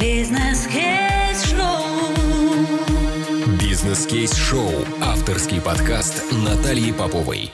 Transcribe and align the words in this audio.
Бизнес-кейс-шоу. 0.00 1.56
Бизнес-кейс-шоу. 3.60 4.70
Авторский 5.00 5.60
подкаст 5.60 6.32
Натальи 6.32 6.92
Поповой. 6.92 7.50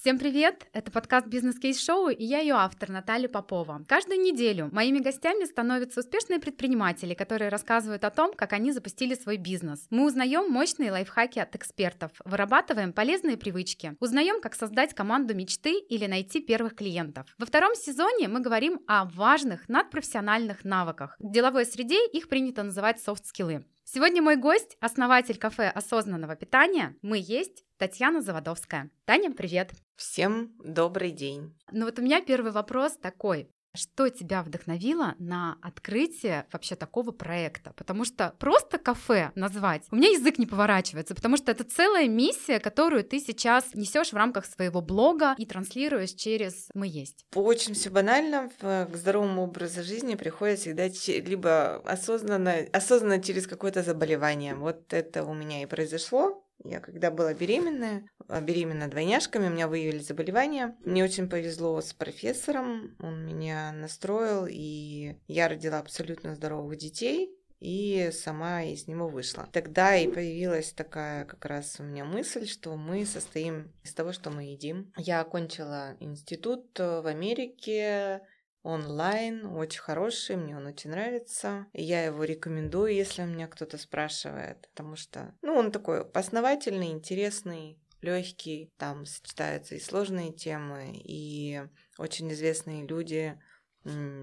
Всем 0.00 0.16
привет! 0.16 0.68
Это 0.72 0.92
подкаст 0.92 1.26
«Бизнес-кейс-шоу» 1.26 2.10
и 2.10 2.24
я 2.24 2.38
ее 2.38 2.54
автор 2.54 2.88
Наталья 2.88 3.26
Попова. 3.28 3.84
Каждую 3.88 4.20
неделю 4.20 4.68
моими 4.70 5.00
гостями 5.00 5.44
становятся 5.44 5.98
успешные 5.98 6.38
предприниматели, 6.38 7.14
которые 7.14 7.48
рассказывают 7.48 8.04
о 8.04 8.10
том, 8.10 8.32
как 8.32 8.52
они 8.52 8.70
запустили 8.70 9.16
свой 9.16 9.38
бизнес. 9.38 9.88
Мы 9.90 10.06
узнаем 10.06 10.52
мощные 10.52 10.92
лайфхаки 10.92 11.40
от 11.40 11.56
экспертов, 11.56 12.12
вырабатываем 12.24 12.92
полезные 12.92 13.36
привычки, 13.36 13.96
узнаем, 13.98 14.40
как 14.40 14.54
создать 14.54 14.94
команду 14.94 15.34
мечты 15.34 15.80
или 15.80 16.06
найти 16.06 16.40
первых 16.40 16.76
клиентов. 16.76 17.26
Во 17.36 17.46
втором 17.46 17.74
сезоне 17.74 18.28
мы 18.28 18.38
говорим 18.38 18.80
о 18.86 19.04
важных 19.04 19.68
надпрофессиональных 19.68 20.64
навыках. 20.64 21.16
В 21.18 21.28
деловой 21.32 21.66
среде 21.66 22.06
их 22.06 22.28
принято 22.28 22.62
называть 22.62 23.00
soft 23.00 23.23
skill 23.23 23.52
ы. 23.52 23.64
Сегодня 23.90 24.20
мой 24.20 24.36
гость– 24.36 24.76
основатель 24.80 25.38
кафе 25.38 25.70
осознанного 25.70 26.36
питания 26.36 26.94
«Мы 27.00 27.16
есть» 27.16 27.64
Татьяна 27.78 28.20
Заводовская. 28.20 28.90
Таня, 29.06 29.30
привет! 29.30 29.72
Всем 29.96 30.54
добрый 30.62 31.10
день! 31.10 31.56
Ну 31.72 31.86
вот 31.86 31.98
у 31.98 32.02
меня 32.02 32.20
первый 32.20 32.52
вопрос 32.52 32.98
такой. 32.98 33.48
Что 33.74 34.08
тебя 34.08 34.42
вдохновило 34.42 35.14
на 35.18 35.58
открытие 35.62 36.46
вообще 36.52 36.74
такого 36.74 37.12
проекта? 37.12 37.72
Потому 37.76 38.04
что 38.04 38.34
просто 38.38 38.78
кафе 38.78 39.30
назвать, 39.34 39.84
у 39.90 39.96
меня 39.96 40.08
язык 40.08 40.38
не 40.38 40.46
поворачивается, 40.46 41.14
потому 41.14 41.36
что 41.36 41.52
это 41.52 41.64
целая 41.64 42.08
миссия, 42.08 42.58
которую 42.58 43.04
ты 43.04 43.20
сейчас 43.20 43.74
несешь 43.74 44.12
в 44.12 44.16
рамках 44.16 44.46
своего 44.46 44.80
блога 44.80 45.34
и 45.38 45.46
транслируешь 45.46 46.12
через 46.12 46.68
«Мы 46.74 46.86
есть». 46.88 47.26
Очень 47.34 47.74
все 47.74 47.90
банально. 47.90 48.50
К 48.60 48.88
здоровому 48.94 49.42
образу 49.42 49.82
жизни 49.82 50.14
приходит 50.14 50.58
всегда 50.60 50.88
либо 51.28 51.76
осознанно, 51.84 52.54
осознанно 52.72 53.22
через 53.22 53.46
какое-то 53.46 53.82
заболевание. 53.82 54.54
Вот 54.54 54.92
это 54.92 55.24
у 55.24 55.34
меня 55.34 55.62
и 55.62 55.66
произошло. 55.66 56.44
Я 56.64 56.80
когда 56.80 57.10
была 57.10 57.34
беременная, 57.34 58.08
а, 58.28 58.40
беременна 58.40 58.88
двойняшками, 58.88 59.46
у 59.46 59.50
меня 59.50 59.68
выявили 59.68 59.98
заболевание. 59.98 60.76
Мне 60.84 61.04
очень 61.04 61.28
повезло 61.28 61.80
с 61.80 61.92
профессором, 61.92 62.96
он 63.00 63.24
меня 63.24 63.72
настроил, 63.72 64.46
и 64.48 65.16
я 65.26 65.48
родила 65.48 65.78
абсолютно 65.78 66.34
здоровых 66.34 66.76
детей 66.76 67.34
и 67.60 68.10
сама 68.12 68.62
из 68.62 68.86
него 68.86 69.08
вышла. 69.08 69.48
Тогда 69.52 69.96
и 69.96 70.08
появилась 70.08 70.72
такая 70.72 71.24
как 71.24 71.44
раз 71.44 71.76
у 71.78 71.82
меня 71.82 72.04
мысль, 72.04 72.46
что 72.46 72.76
мы 72.76 73.04
состоим 73.04 73.72
из 73.82 73.92
того, 73.94 74.12
что 74.12 74.30
мы 74.30 74.44
едим. 74.44 74.92
Я 74.96 75.20
окончила 75.20 75.96
институт 76.00 76.78
в 76.78 77.06
Америке, 77.06 78.22
онлайн, 78.62 79.46
очень 79.46 79.80
хороший, 79.80 80.36
мне 80.36 80.56
он 80.56 80.66
очень 80.66 80.90
нравится. 80.90 81.66
Я 81.72 82.04
его 82.04 82.24
рекомендую, 82.24 82.94
если 82.94 83.22
меня 83.22 83.46
кто-то 83.46 83.78
спрашивает, 83.78 84.68
потому 84.74 84.96
что, 84.96 85.34
ну, 85.42 85.54
он 85.54 85.72
такой 85.72 86.02
основательный, 86.10 86.90
интересный, 86.90 87.78
легкий, 88.00 88.72
там 88.76 89.06
сочетаются 89.06 89.74
и 89.74 89.80
сложные 89.80 90.32
темы, 90.32 90.92
и 90.94 91.62
очень 91.98 92.30
известные 92.32 92.86
люди, 92.86 93.40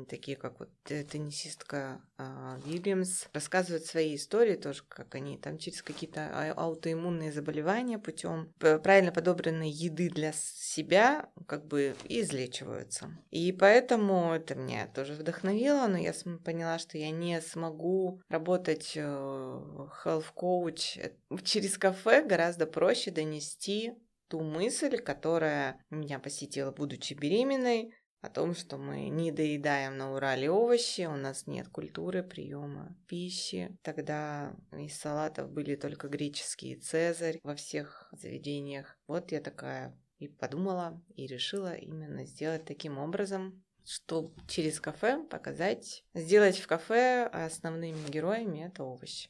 такие 0.09 0.37
как 0.37 0.59
вот 0.59 0.69
теннисистка 0.83 2.01
а, 2.17 2.59
Вильямс, 2.65 3.25
рассказывают 3.33 3.85
свои 3.85 4.15
истории 4.15 4.55
тоже, 4.55 4.83
как 4.87 5.15
они 5.15 5.37
там 5.37 5.57
через 5.57 5.81
какие-то 5.81 6.29
а, 6.31 6.53
аутоиммунные 6.55 7.31
заболевания 7.31 7.99
путем 7.99 8.53
правильно 8.59 9.11
подобранной 9.11 9.69
еды 9.69 10.09
для 10.09 10.33
себя 10.33 11.29
как 11.47 11.65
бы 11.65 11.95
излечиваются. 12.05 13.17
И 13.31 13.51
поэтому 13.51 14.33
это 14.33 14.55
меня 14.55 14.87
тоже 14.87 15.13
вдохновило, 15.13 15.87
но 15.87 15.97
я 15.97 16.13
поняла, 16.43 16.79
что 16.79 16.97
я 16.97 17.11
не 17.11 17.41
смогу 17.41 18.21
работать 18.29 18.93
э, 18.95 19.01
health 19.01 20.33
coach 20.35 20.99
э, 20.99 21.37
через 21.43 21.77
кафе, 21.77 22.23
гораздо 22.23 22.65
проще 22.65 23.11
донести 23.11 23.93
ту 24.27 24.41
мысль, 24.41 24.97
которая 24.97 25.83
меня 25.89 26.19
посетила, 26.19 26.71
будучи 26.71 27.13
беременной, 27.13 27.93
о 28.25 28.29
том, 28.29 28.55
что 28.55 28.77
мы 28.77 29.09
не 29.09 29.31
доедаем 29.31 29.97
на 29.97 30.13
Урале 30.13 30.49
овощи, 30.49 31.05
у 31.05 31.15
нас 31.15 31.47
нет 31.47 31.69
культуры 31.69 32.23
приема 32.23 32.97
пищи. 33.07 33.77
Тогда 33.83 34.55
из 34.71 34.97
салатов 34.97 35.51
были 35.51 35.75
только 35.75 36.07
греческие 36.07 36.77
цезарь 36.77 37.39
во 37.43 37.55
всех 37.55 38.09
заведениях. 38.11 38.97
Вот 39.07 39.31
я 39.31 39.41
такая 39.41 39.95
и 40.17 40.27
подумала, 40.27 41.01
и 41.15 41.27
решила 41.27 41.75
именно 41.75 42.25
сделать 42.25 42.65
таким 42.65 42.97
образом, 42.97 43.63
что 43.83 44.33
через 44.47 44.79
кафе 44.79 45.23
показать, 45.23 46.03
сделать 46.13 46.57
в 46.57 46.67
кафе 46.67 47.29
основными 47.31 48.09
героями 48.09 48.65
это 48.65 48.83
овощи 48.83 49.29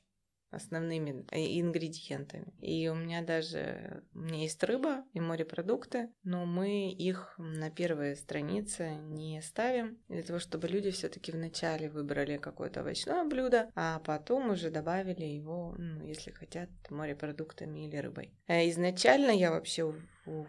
основными 0.55 1.25
э, 1.31 1.59
ингредиентами. 1.59 2.53
И 2.59 2.87
у 2.87 2.95
меня 2.95 3.21
даже, 3.21 4.03
у 4.13 4.19
меня 4.19 4.41
есть 4.41 4.63
рыба 4.63 5.03
и 5.13 5.19
морепродукты, 5.19 6.09
но 6.23 6.45
мы 6.45 6.91
их 6.91 7.35
на 7.37 7.69
первой 7.69 8.15
странице 8.15 8.95
не 8.95 9.41
ставим, 9.41 9.97
для 10.07 10.23
того, 10.23 10.39
чтобы 10.39 10.67
люди 10.67 10.91
все 10.91 11.09
таки 11.09 11.31
вначале 11.31 11.89
выбрали 11.89 12.37
какое-то 12.37 12.81
овощное 12.81 13.23
блюдо, 13.25 13.69
а 13.75 13.99
потом 13.99 14.51
уже 14.51 14.69
добавили 14.69 15.25
его, 15.25 15.75
ну, 15.77 16.05
если 16.05 16.31
хотят, 16.31 16.69
морепродуктами 16.89 17.87
или 17.87 17.97
рыбой. 17.97 18.33
Э, 18.47 18.69
изначально 18.69 19.31
я 19.31 19.51
вообще 19.51 19.93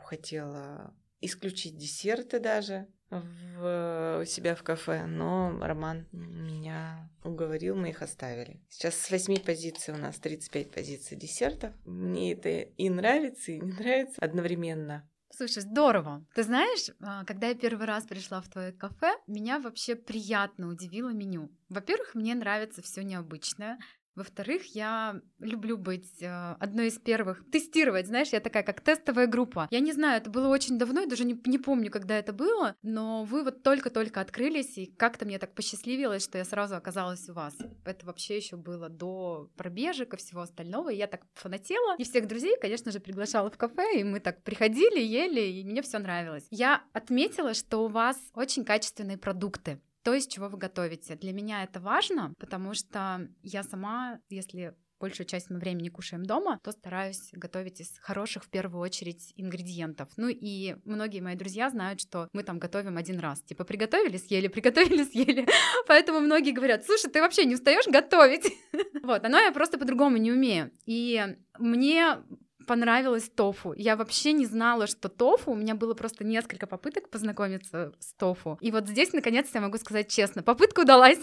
хотела 0.05 0.95
исключить 1.21 1.77
десерты 1.77 2.41
даже, 2.41 2.89
в 3.11 4.25
себя 4.27 4.55
в 4.55 4.63
кафе, 4.63 5.07
но 5.07 5.57
Роман 5.61 6.07
меня 6.13 7.09
уговорил, 7.25 7.77
мы 7.77 7.91
их 7.91 8.03
оставили. 8.03 8.61
Сейчас 8.69 8.97
с 8.97 9.11
8 9.11 9.43
позиций 9.45 9.95
у 9.95 9.97
нас 9.97 10.19
35 10.19 10.71
позиций 10.73 11.17
десертов. 11.17 11.73
Мне 11.85 12.33
это 12.33 12.49
и 12.49 12.91
нравится, 12.91 13.53
и 13.53 13.61
не 13.61 13.73
нравится 13.73 14.17
одновременно. 14.21 15.09
Слушай, 15.31 15.63
здорово. 15.63 16.25
Ты 16.35 16.45
знаешь, 16.45 16.91
а, 17.01 17.25
когда 17.25 17.49
я 17.49 17.55
первый 17.55 17.87
раз 17.87 18.05
пришла 18.05 18.41
в 18.41 18.49
твое 18.49 18.73
кафе, 18.73 19.13
меня 19.27 19.59
вообще 19.59 19.95
приятно 19.95 20.69
удивило 20.69 21.11
меню. 21.11 21.51
Во-первых, 21.69 22.15
мне 22.15 22.35
нравится 22.35 22.81
все 22.81 23.03
необычное. 23.03 23.79
Во-вторых, 24.17 24.75
я 24.75 25.21
люблю 25.41 25.77
быть 25.77 26.23
э, 26.23 26.57
одной 26.59 26.87
из 26.87 26.99
первых, 26.99 27.45
тестировать, 27.51 28.07
знаешь, 28.07 28.29
я 28.29 28.41
такая 28.41 28.63
как 28.63 28.81
тестовая 28.81 29.27
группа. 29.27 29.69
Я 29.71 29.81
не 29.81 29.93
знаю, 29.93 30.17
это 30.23 30.31
было 30.31 30.49
очень 30.49 30.79
давно, 30.79 31.03
я 31.03 31.07
даже 31.07 31.25
не, 31.25 31.39
не 31.45 31.59
помню, 31.59 31.91
когда 31.91 32.19
это 32.19 32.33
было, 32.33 32.75
но 32.83 33.25
вы 33.25 33.45
вот 33.45 33.63
только-только 33.63 34.23
открылись, 34.23 34.79
и 34.79 34.87
как-то 34.87 35.27
мне 35.27 35.39
так 35.39 35.55
посчастливилось, 35.55 36.25
что 36.25 36.39
я 36.39 36.47
сразу 36.47 36.77
оказалась 36.77 37.29
у 37.29 37.35
вас. 37.35 37.55
Это 37.85 38.07
вообще 38.07 38.39
еще 38.39 38.57
было 38.57 38.89
до 38.89 39.51
пробежек 39.55 40.15
и 40.15 40.17
всего 40.17 40.41
остального, 40.41 40.89
и 40.89 40.97
я 40.97 41.09
так 41.09 41.27
фанатела, 41.35 41.97
и 41.99 42.05
всех 42.05 42.27
друзей, 42.27 42.57
конечно 42.59 42.91
же, 42.91 43.01
приглашала 43.01 43.51
в 43.51 43.59
кафе, 43.59 44.01
и 44.01 44.05
мы 44.05 44.21
так 44.21 44.43
приходили, 44.43 44.99
ели, 44.99 45.43
и 45.43 45.63
мне 45.63 45.83
все 45.83 45.99
нравилось. 45.99 46.47
Я 46.51 46.83
отметила, 46.95 47.53
что 47.53 47.85
у 47.85 47.89
вас 47.89 48.17
очень 48.33 48.65
качественные 48.65 49.19
продукты 49.19 49.79
то, 50.07 50.15
из 50.15 50.29
чего 50.29 50.49
вы 50.49 50.57
готовите. 50.57 51.17
Для 51.17 51.33
меня 51.33 51.65
это 51.65 51.81
важно, 51.81 52.33
потому 52.39 52.75
что 52.75 53.29
я 53.43 53.65
сама, 53.65 54.21
если 54.29 54.73
большую 55.01 55.27
часть 55.27 55.51
моего 55.51 55.63
времени 55.63 55.89
кушаем 55.89 56.25
дома, 56.25 56.61
то 56.63 56.71
стараюсь 56.71 57.31
готовить 57.33 57.81
из 57.81 57.99
хороших 57.99 58.45
в 58.45 58.49
первую 58.49 58.81
очередь 58.81 59.33
ингредиентов. 59.35 60.09
Ну 60.17 60.29
и 60.29 60.77
многие 60.85 61.21
мои 61.21 61.35
друзья 61.35 61.71
знают, 61.71 62.01
что 62.01 62.29
мы 62.33 62.45
там 62.45 62.61
готовим 62.61 62.99
один 62.99 63.19
раз. 63.19 63.43
Типа 63.43 63.65
приготовили, 63.65 64.17
съели, 64.17 64.47
приготовили, 64.57 65.03
съели. 65.03 65.49
Поэтому 65.89 66.21
многие 66.21 66.53
говорят, 66.53 66.87
слушай, 66.87 67.11
ты 67.11 67.21
вообще 67.21 67.45
не 67.45 67.57
устаешь 67.57 67.89
готовить? 67.89 68.47
Вот, 69.03 69.23
но 69.23 69.39
я 69.39 69.53
просто 69.53 69.79
по-другому 69.79 70.17
не 70.17 70.33
умею. 70.33 70.73
И 70.85 71.37
мне 71.59 72.17
понравилось 72.67 73.31
тофу. 73.35 73.73
Я 73.77 73.97
вообще 73.97 74.33
не 74.33 74.47
знала, 74.47 74.87
что 74.87 75.09
тофу. 75.09 75.53
У 75.53 75.57
меня 75.57 75.75
было 75.75 75.95
просто 75.95 76.25
несколько 76.25 76.67
попыток 76.67 77.09
познакомиться 77.09 77.93
с 77.99 78.13
тофу. 78.15 78.59
И 78.61 78.71
вот 78.71 78.89
здесь, 78.89 79.13
наконец-то, 79.13 79.59
я 79.59 79.63
могу 79.63 79.79
сказать 79.79 80.09
честно, 80.09 80.43
попытка 80.43 80.81
удалась. 80.81 81.19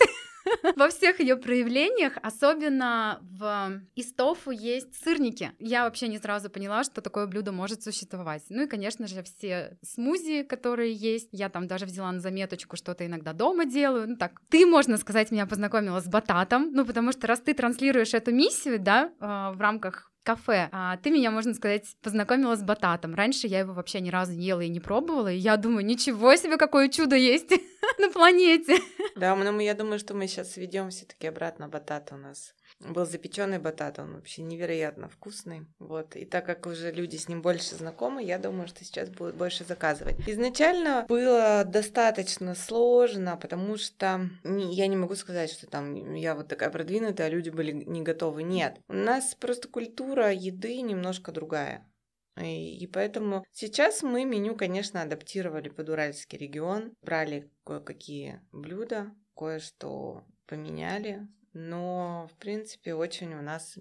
Во 0.75 0.89
всех 0.89 1.19
ее 1.19 1.37
проявлениях, 1.37 2.13
особенно 2.21 3.19
в 3.21 3.81
из 3.95 4.13
тофу 4.13 4.51
есть 4.51 5.01
сырники. 5.03 5.51
Я 5.59 5.83
вообще 5.83 6.07
не 6.07 6.19
сразу 6.19 6.49
поняла, 6.49 6.83
что 6.83 7.01
такое 7.01 7.27
блюдо 7.27 7.51
может 7.51 7.83
существовать. 7.83 8.43
Ну 8.49 8.63
и, 8.63 8.67
конечно 8.67 9.07
же, 9.07 9.23
все 9.23 9.77
смузи, 9.81 10.43
которые 10.43 10.93
есть. 10.93 11.29
Я 11.31 11.49
там 11.49 11.67
даже 11.67 11.85
взяла 11.85 12.11
на 12.11 12.19
заметочку, 12.19 12.75
что-то 12.75 13.05
иногда 13.05 13.33
дома 13.33 13.65
делаю. 13.65 14.09
Ну 14.09 14.15
так, 14.17 14.41
ты, 14.49 14.65
можно 14.65 14.97
сказать, 14.97 15.31
меня 15.31 15.45
познакомила 15.45 15.99
с 15.99 16.07
бататом, 16.07 16.71
ну 16.73 16.85
потому 16.85 17.11
что 17.11 17.27
раз 17.27 17.39
ты 17.39 17.53
транслируешь 17.53 18.13
эту 18.13 18.33
миссию, 18.33 18.79
да, 18.79 19.11
а, 19.19 19.51
в 19.53 19.61
рамках 19.61 20.12
кафе. 20.23 20.69
А 20.71 20.97
ты 20.97 21.11
меня, 21.11 21.31
можно 21.31 21.53
сказать, 21.53 21.85
познакомила 22.01 22.55
с 22.55 22.63
бататом. 22.63 23.13
Раньше 23.13 23.47
я 23.47 23.59
его 23.59 23.73
вообще 23.73 23.99
ни 23.99 24.09
разу 24.09 24.33
не 24.33 24.45
ела 24.45 24.61
и 24.61 24.69
не 24.69 24.79
пробовала, 24.79 25.31
и 25.31 25.37
я 25.37 25.57
думаю, 25.57 25.85
ничего 25.85 26.35
себе, 26.35 26.57
какое 26.57 26.89
чудо 26.89 27.15
есть 27.15 27.51
на 27.99 28.09
планете. 28.09 28.79
Да, 29.15 29.35
но 29.35 29.61
я 29.61 29.73
думаю, 29.73 29.99
что 29.99 30.13
мы 30.13 30.27
сейчас 30.27 30.57
ведем 30.57 30.89
все-таки 30.89 31.27
обратно 31.27 31.67
батат 31.67 32.09
у 32.11 32.15
нас 32.15 32.53
был 32.91 33.05
запеченный 33.05 33.59
батат, 33.59 33.99
он 33.99 34.15
вообще 34.15 34.41
невероятно 34.41 35.07
вкусный. 35.07 35.65
Вот. 35.79 36.15
И 36.15 36.25
так 36.25 36.45
как 36.45 36.65
уже 36.65 36.91
люди 36.91 37.15
с 37.15 37.27
ним 37.27 37.41
больше 37.41 37.75
знакомы, 37.75 38.23
я 38.23 38.37
думаю, 38.37 38.67
что 38.67 38.83
сейчас 38.83 39.09
будут 39.09 39.35
больше 39.35 39.63
заказывать. 39.63 40.17
Изначально 40.27 41.05
было 41.07 41.63
достаточно 41.65 42.55
сложно, 42.55 43.37
потому 43.37 43.77
что 43.77 44.29
я 44.43 44.87
не 44.87 44.95
могу 44.95 45.15
сказать, 45.15 45.51
что 45.51 45.67
там 45.67 46.13
я 46.13 46.35
вот 46.35 46.47
такая 46.47 46.69
продвинутая, 46.69 47.27
а 47.27 47.29
люди 47.29 47.49
были 47.49 47.71
не 47.71 48.01
готовы. 48.01 48.43
Нет. 48.43 48.79
У 48.87 48.93
нас 48.93 49.35
просто 49.35 49.67
культура 49.67 50.31
еды 50.31 50.81
немножко 50.81 51.31
другая. 51.31 51.87
И, 52.41 52.89
поэтому 52.91 53.45
сейчас 53.51 54.01
мы 54.01 54.25
меню, 54.25 54.55
конечно, 54.55 55.03
адаптировали 55.03 55.69
под 55.69 55.89
Уральский 55.89 56.37
регион, 56.39 56.93
брали 57.03 57.51
кое-какие 57.63 58.41
блюда, 58.51 59.11
кое-что 59.35 60.23
поменяли, 60.47 61.27
но, 61.53 62.29
в 62.33 62.37
принципе, 62.37 62.93
очень 62.93 63.33
у 63.33 63.41
нас 63.41 63.77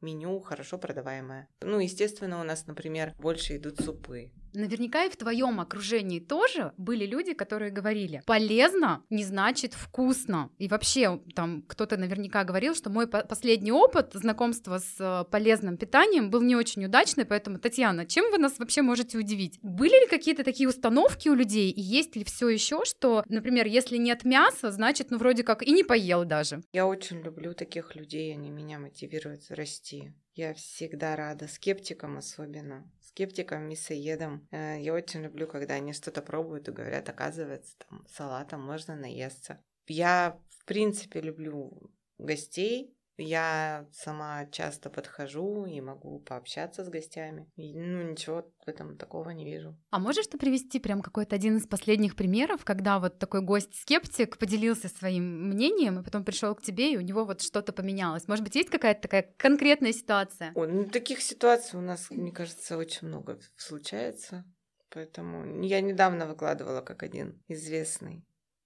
меню 0.00 0.40
хорошо 0.40 0.78
продаваемое. 0.78 1.48
Ну, 1.60 1.78
естественно, 1.78 2.40
у 2.40 2.44
нас, 2.44 2.66
например, 2.66 3.14
больше 3.18 3.56
идут 3.56 3.80
супы. 3.80 4.32
Наверняка 4.54 5.04
и 5.04 5.10
в 5.10 5.16
твоем 5.16 5.60
окружении 5.60 6.20
тоже 6.20 6.72
были 6.76 7.06
люди, 7.06 7.34
которые 7.34 7.70
говорили, 7.70 8.22
полезно 8.26 9.02
не 9.10 9.24
значит 9.24 9.74
вкусно. 9.74 10.50
И 10.58 10.68
вообще, 10.68 11.20
там 11.34 11.62
кто-то 11.62 11.96
наверняка 11.96 12.44
говорил, 12.44 12.74
что 12.74 12.90
мой 12.90 13.06
последний 13.06 13.72
опыт 13.72 14.12
знакомства 14.14 14.78
с 14.78 14.94
э, 14.98 15.24
полезным 15.30 15.76
питанием 15.76 16.30
был 16.30 16.42
не 16.42 16.56
очень 16.56 16.84
удачный, 16.84 17.24
поэтому, 17.24 17.58
Татьяна, 17.58 18.06
чем 18.06 18.30
вы 18.30 18.38
нас 18.38 18.58
вообще 18.58 18.82
можете 18.82 19.18
удивить? 19.18 19.58
Были 19.62 20.00
ли 20.00 20.06
какие-то 20.08 20.44
такие 20.44 20.68
установки 20.68 21.28
у 21.28 21.34
людей, 21.34 21.70
и 21.70 21.80
есть 21.80 22.16
ли 22.16 22.24
все 22.24 22.48
еще, 22.48 22.84
что, 22.84 23.24
например, 23.28 23.66
если 23.66 23.96
нет 23.96 24.24
мяса, 24.24 24.70
значит, 24.70 25.10
ну, 25.10 25.18
вроде 25.18 25.42
как 25.42 25.62
и 25.62 25.72
не 25.72 25.82
поел 25.82 26.24
даже? 26.24 26.62
Я 26.72 26.86
очень 26.86 27.20
люблю 27.20 27.54
таких 27.54 27.96
людей, 27.96 28.32
они 28.32 28.50
меня 28.50 28.78
мотивируют 28.78 29.42
расти. 29.50 30.12
Я 30.34 30.52
всегда 30.54 31.14
рада, 31.16 31.46
скептикам 31.46 32.18
особенно 32.18 32.90
скептикам, 33.14 33.68
мясоедам. 33.68 34.46
Э, 34.50 34.80
я 34.80 34.92
очень 34.92 35.22
люблю, 35.22 35.46
когда 35.46 35.74
они 35.74 35.92
что-то 35.92 36.20
пробуют 36.20 36.68
и 36.68 36.72
говорят, 36.72 37.08
оказывается, 37.08 37.76
там 37.78 38.04
салатом 38.08 38.60
можно 38.60 38.96
наесться. 38.96 39.62
Я, 39.86 40.40
в 40.58 40.64
принципе, 40.64 41.20
люблю 41.20 41.90
гостей, 42.18 42.93
я 43.16 43.86
сама 43.92 44.46
часто 44.46 44.90
подхожу 44.90 45.66
и 45.66 45.80
могу 45.80 46.20
пообщаться 46.20 46.84
с 46.84 46.88
гостями. 46.88 47.50
И, 47.56 47.78
ну, 47.78 48.02
ничего 48.02 48.50
в 48.64 48.68
этом 48.68 48.96
такого 48.96 49.30
не 49.30 49.44
вижу. 49.44 49.76
А 49.90 49.98
можешь 49.98 50.26
ты 50.26 50.38
привести 50.38 50.80
прям 50.80 51.02
какой-то 51.02 51.36
один 51.36 51.56
из 51.56 51.66
последних 51.66 52.16
примеров, 52.16 52.64
когда 52.64 52.98
вот 52.98 53.18
такой 53.18 53.42
гость-скептик 53.42 54.38
поделился 54.38 54.88
своим 54.88 55.48
мнением, 55.50 56.00
и 56.00 56.04
потом 56.04 56.24
пришел 56.24 56.54
к 56.54 56.62
тебе, 56.62 56.92
и 56.92 56.96
у 56.96 57.00
него 57.00 57.24
вот 57.24 57.40
что-то 57.40 57.72
поменялось? 57.72 58.28
Может 58.28 58.44
быть, 58.44 58.56
есть 58.56 58.70
какая-то 58.70 59.02
такая 59.02 59.34
конкретная 59.36 59.92
ситуация? 59.92 60.52
О, 60.54 60.66
ну, 60.66 60.84
таких 60.84 61.20
ситуаций 61.20 61.78
у 61.78 61.82
нас, 61.82 62.10
мне 62.10 62.32
кажется, 62.32 62.76
очень 62.76 63.08
много 63.08 63.38
случается. 63.56 64.44
Поэтому 64.90 65.62
я 65.62 65.80
недавно 65.80 66.26
выкладывала 66.26 66.80
как 66.80 67.02
один 67.02 67.42
известный 67.48 68.24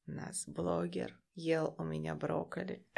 у 0.08 0.12
нас 0.12 0.44
блогер 0.46 1.18
ел 1.34 1.74
у 1.78 1.84
меня 1.84 2.14
брокколи. 2.14 2.84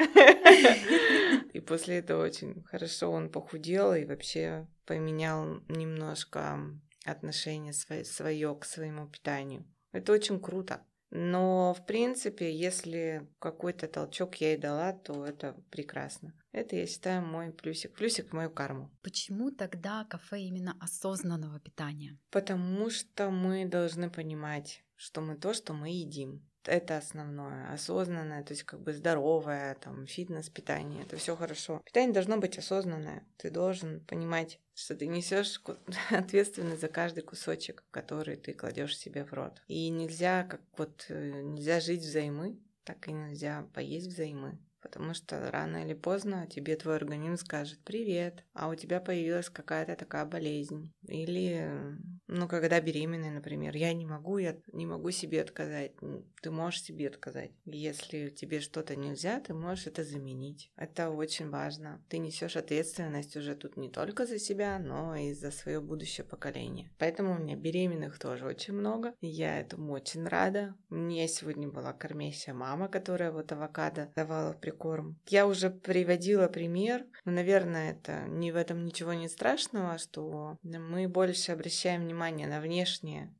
После 1.71 1.99
этого 1.99 2.25
очень 2.25 2.65
хорошо 2.65 3.09
он 3.09 3.29
похудел 3.29 3.93
и 3.93 4.03
вообще 4.03 4.67
поменял 4.85 5.61
немножко 5.69 6.59
отношение 7.05 7.71
свое 7.71 8.55
к 8.55 8.65
своему 8.65 9.07
питанию. 9.07 9.65
Это 9.93 10.11
очень 10.11 10.41
круто. 10.41 10.81
Но, 11.11 11.73
в 11.73 11.85
принципе, 11.85 12.53
если 12.53 13.25
какой-то 13.39 13.87
толчок 13.87 14.35
я 14.41 14.53
и 14.53 14.57
дала, 14.57 14.91
то 14.91 15.25
это 15.25 15.55
прекрасно. 15.69 16.33
Это, 16.51 16.75
я 16.75 16.85
считаю, 16.85 17.21
мой 17.21 17.53
плюсик. 17.53 17.95
Плюсик 17.95 18.31
в 18.31 18.33
мою 18.33 18.49
карму. 18.49 18.91
Почему 19.01 19.49
тогда 19.49 20.03
кафе 20.03 20.41
именно 20.41 20.75
осознанного 20.81 21.61
питания? 21.61 22.19
Потому 22.31 22.89
что 22.89 23.29
мы 23.29 23.63
должны 23.63 24.09
понимать, 24.09 24.83
что 24.97 25.21
мы 25.21 25.37
то, 25.37 25.53
что 25.53 25.73
мы 25.73 25.87
едим 25.87 26.45
это 26.65 26.97
основное, 26.97 27.71
осознанное, 27.73 28.43
то 28.43 28.53
есть 28.53 28.63
как 28.63 28.81
бы 28.81 28.93
здоровое, 28.93 29.75
там, 29.75 30.05
фитнес, 30.05 30.49
питание, 30.49 31.03
это 31.03 31.17
все 31.17 31.35
хорошо. 31.35 31.81
Питание 31.85 32.13
должно 32.13 32.37
быть 32.37 32.57
осознанное. 32.57 33.23
Ты 33.37 33.49
должен 33.49 34.01
понимать, 34.01 34.59
что 34.73 34.95
ты 34.95 35.07
несешь 35.07 35.61
ответственность 36.09 36.81
за 36.81 36.87
каждый 36.87 37.23
кусочек, 37.23 37.83
который 37.91 38.35
ты 38.35 38.53
кладешь 38.53 38.97
себе 38.97 39.25
в 39.25 39.33
рот. 39.33 39.61
И 39.67 39.89
нельзя, 39.89 40.43
как 40.43 40.61
вот, 40.77 41.05
э, 41.09 41.41
нельзя 41.41 41.79
жить 41.79 42.01
взаймы, 42.01 42.59
так 42.83 43.07
и 43.07 43.11
нельзя 43.11 43.67
поесть 43.73 44.07
взаймы. 44.07 44.57
Потому 44.81 45.13
что 45.13 45.51
рано 45.51 45.85
или 45.85 45.93
поздно 45.93 46.47
тебе 46.47 46.75
твой 46.75 46.95
организм 46.95 47.37
скажет 47.37 47.79
«Привет, 47.83 48.43
а 48.53 48.69
у 48.69 48.75
тебя 48.75 48.99
появилась 48.99 49.49
какая-то 49.49 49.95
такая 49.95 50.25
болезнь». 50.25 50.93
Или, 51.07 51.97
ну, 52.27 52.47
когда 52.47 52.79
беременная, 52.81 53.31
например, 53.31 53.75
я 53.75 53.93
не 53.93 54.05
могу, 54.05 54.37
я 54.37 54.57
не 54.73 54.85
могу 54.85 55.11
себе 55.11 55.41
отказать. 55.41 55.91
Ты 56.41 56.51
можешь 56.51 56.83
себе 56.83 57.07
отказать. 57.07 57.51
Если 57.65 58.29
тебе 58.29 58.59
что-то 58.59 58.95
нельзя, 58.95 59.39
ты 59.39 59.53
можешь 59.53 59.87
это 59.87 60.03
заменить. 60.03 60.71
Это 60.75 61.09
очень 61.09 61.49
важно. 61.49 62.03
Ты 62.09 62.17
несешь 62.17 62.57
ответственность 62.57 63.37
уже 63.37 63.55
тут 63.55 63.77
не 63.77 63.89
только 63.89 64.25
за 64.25 64.39
себя, 64.39 64.79
но 64.79 65.15
и 65.15 65.33
за 65.33 65.51
свое 65.51 65.81
будущее 65.81 66.25
поколение. 66.25 66.89
Поэтому 66.97 67.35
у 67.35 67.39
меня 67.39 67.55
беременных 67.55 68.17
тоже 68.19 68.45
очень 68.45 68.73
много. 68.73 69.13
Я 69.21 69.59
этому 69.59 69.93
очень 69.93 70.25
рада. 70.25 70.75
Меня 70.89 71.27
сегодня 71.27 71.67
была 71.67 71.93
кормящая 71.93 72.55
мама, 72.55 72.87
которая 72.87 73.31
вот 73.31 73.51
авокадо 73.51 74.11
давала 74.15 74.53
в 74.53 74.59
прикорм. 74.71 75.17
Я 75.27 75.47
уже 75.47 75.69
приводила 75.69 76.47
пример, 76.47 77.05
но, 77.25 77.31
наверное, 77.31 77.91
это 77.91 78.23
не 78.27 78.51
в 78.51 78.55
этом 78.55 78.85
ничего 78.85 79.13
не 79.13 79.27
страшного, 79.27 79.97
что 79.97 80.57
мы 80.63 81.07
больше 81.07 81.51
обращаем 81.51 82.03
внимание 82.03 82.47
на 82.47 82.61
внешнее, 82.61 83.33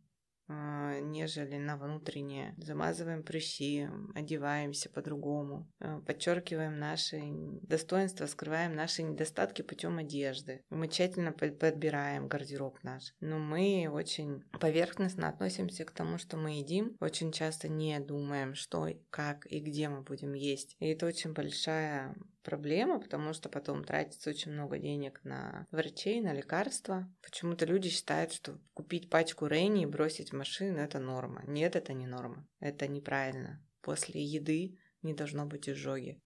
нежели 1.01 1.57
на 1.57 1.77
внутреннее. 1.77 2.53
Замазываем 2.57 3.23
прыщи, 3.23 3.87
одеваемся 4.15 4.89
по-другому, 4.89 5.69
а, 5.79 5.99
подчеркиваем 6.01 6.79
наши 6.79 7.21
достоинства, 7.61 8.25
скрываем 8.25 8.75
наши 8.75 9.03
недостатки 9.03 9.61
путем 9.61 9.97
одежды. 9.97 10.63
Мы 10.69 10.87
тщательно 10.87 11.31
подбираем 11.31 12.27
гардероб 12.27 12.81
наш. 12.83 13.13
Но 13.19 13.39
мы 13.39 13.89
очень 13.91 14.43
поверхностно 14.59 15.29
относимся 15.29 15.85
к 15.85 15.91
тому, 15.91 16.17
что 16.17 16.37
мы 16.37 16.51
едим. 16.51 16.95
Очень 16.99 17.31
часто 17.31 17.67
не 17.67 17.99
думаем, 17.99 18.55
что, 18.55 18.87
как 19.09 19.45
и 19.45 19.59
где 19.59 19.89
мы 19.89 20.01
будем 20.01 20.33
есть. 20.33 20.75
И 20.79 20.87
это 20.87 21.05
очень 21.05 21.33
большая 21.33 22.15
проблема, 22.41 22.99
потому 22.99 23.33
что 23.33 23.49
потом 23.49 23.83
тратится 23.83 24.29
очень 24.29 24.51
много 24.51 24.77
денег 24.77 25.21
на 25.23 25.67
врачей, 25.71 26.21
на 26.21 26.33
лекарства. 26.33 27.11
Почему-то 27.21 27.65
люди 27.65 27.89
считают, 27.89 28.33
что 28.33 28.59
купить 28.73 29.09
пачку 29.09 29.47
Рейни 29.47 29.83
и 29.83 29.87
бросить 29.87 30.31
в 30.31 30.35
машину– 30.35 30.77
это 30.79 30.99
норма. 30.99 31.43
Нет, 31.47 31.75
это 31.75 31.93
не 31.93 32.07
норма. 32.07 32.47
Это 32.59 32.87
неправильно. 32.87 33.63
После 33.81 34.21
еды 34.23 34.77
не 35.01 35.13
должно 35.13 35.45
быть 35.45 35.69
изжоги. 35.69 36.21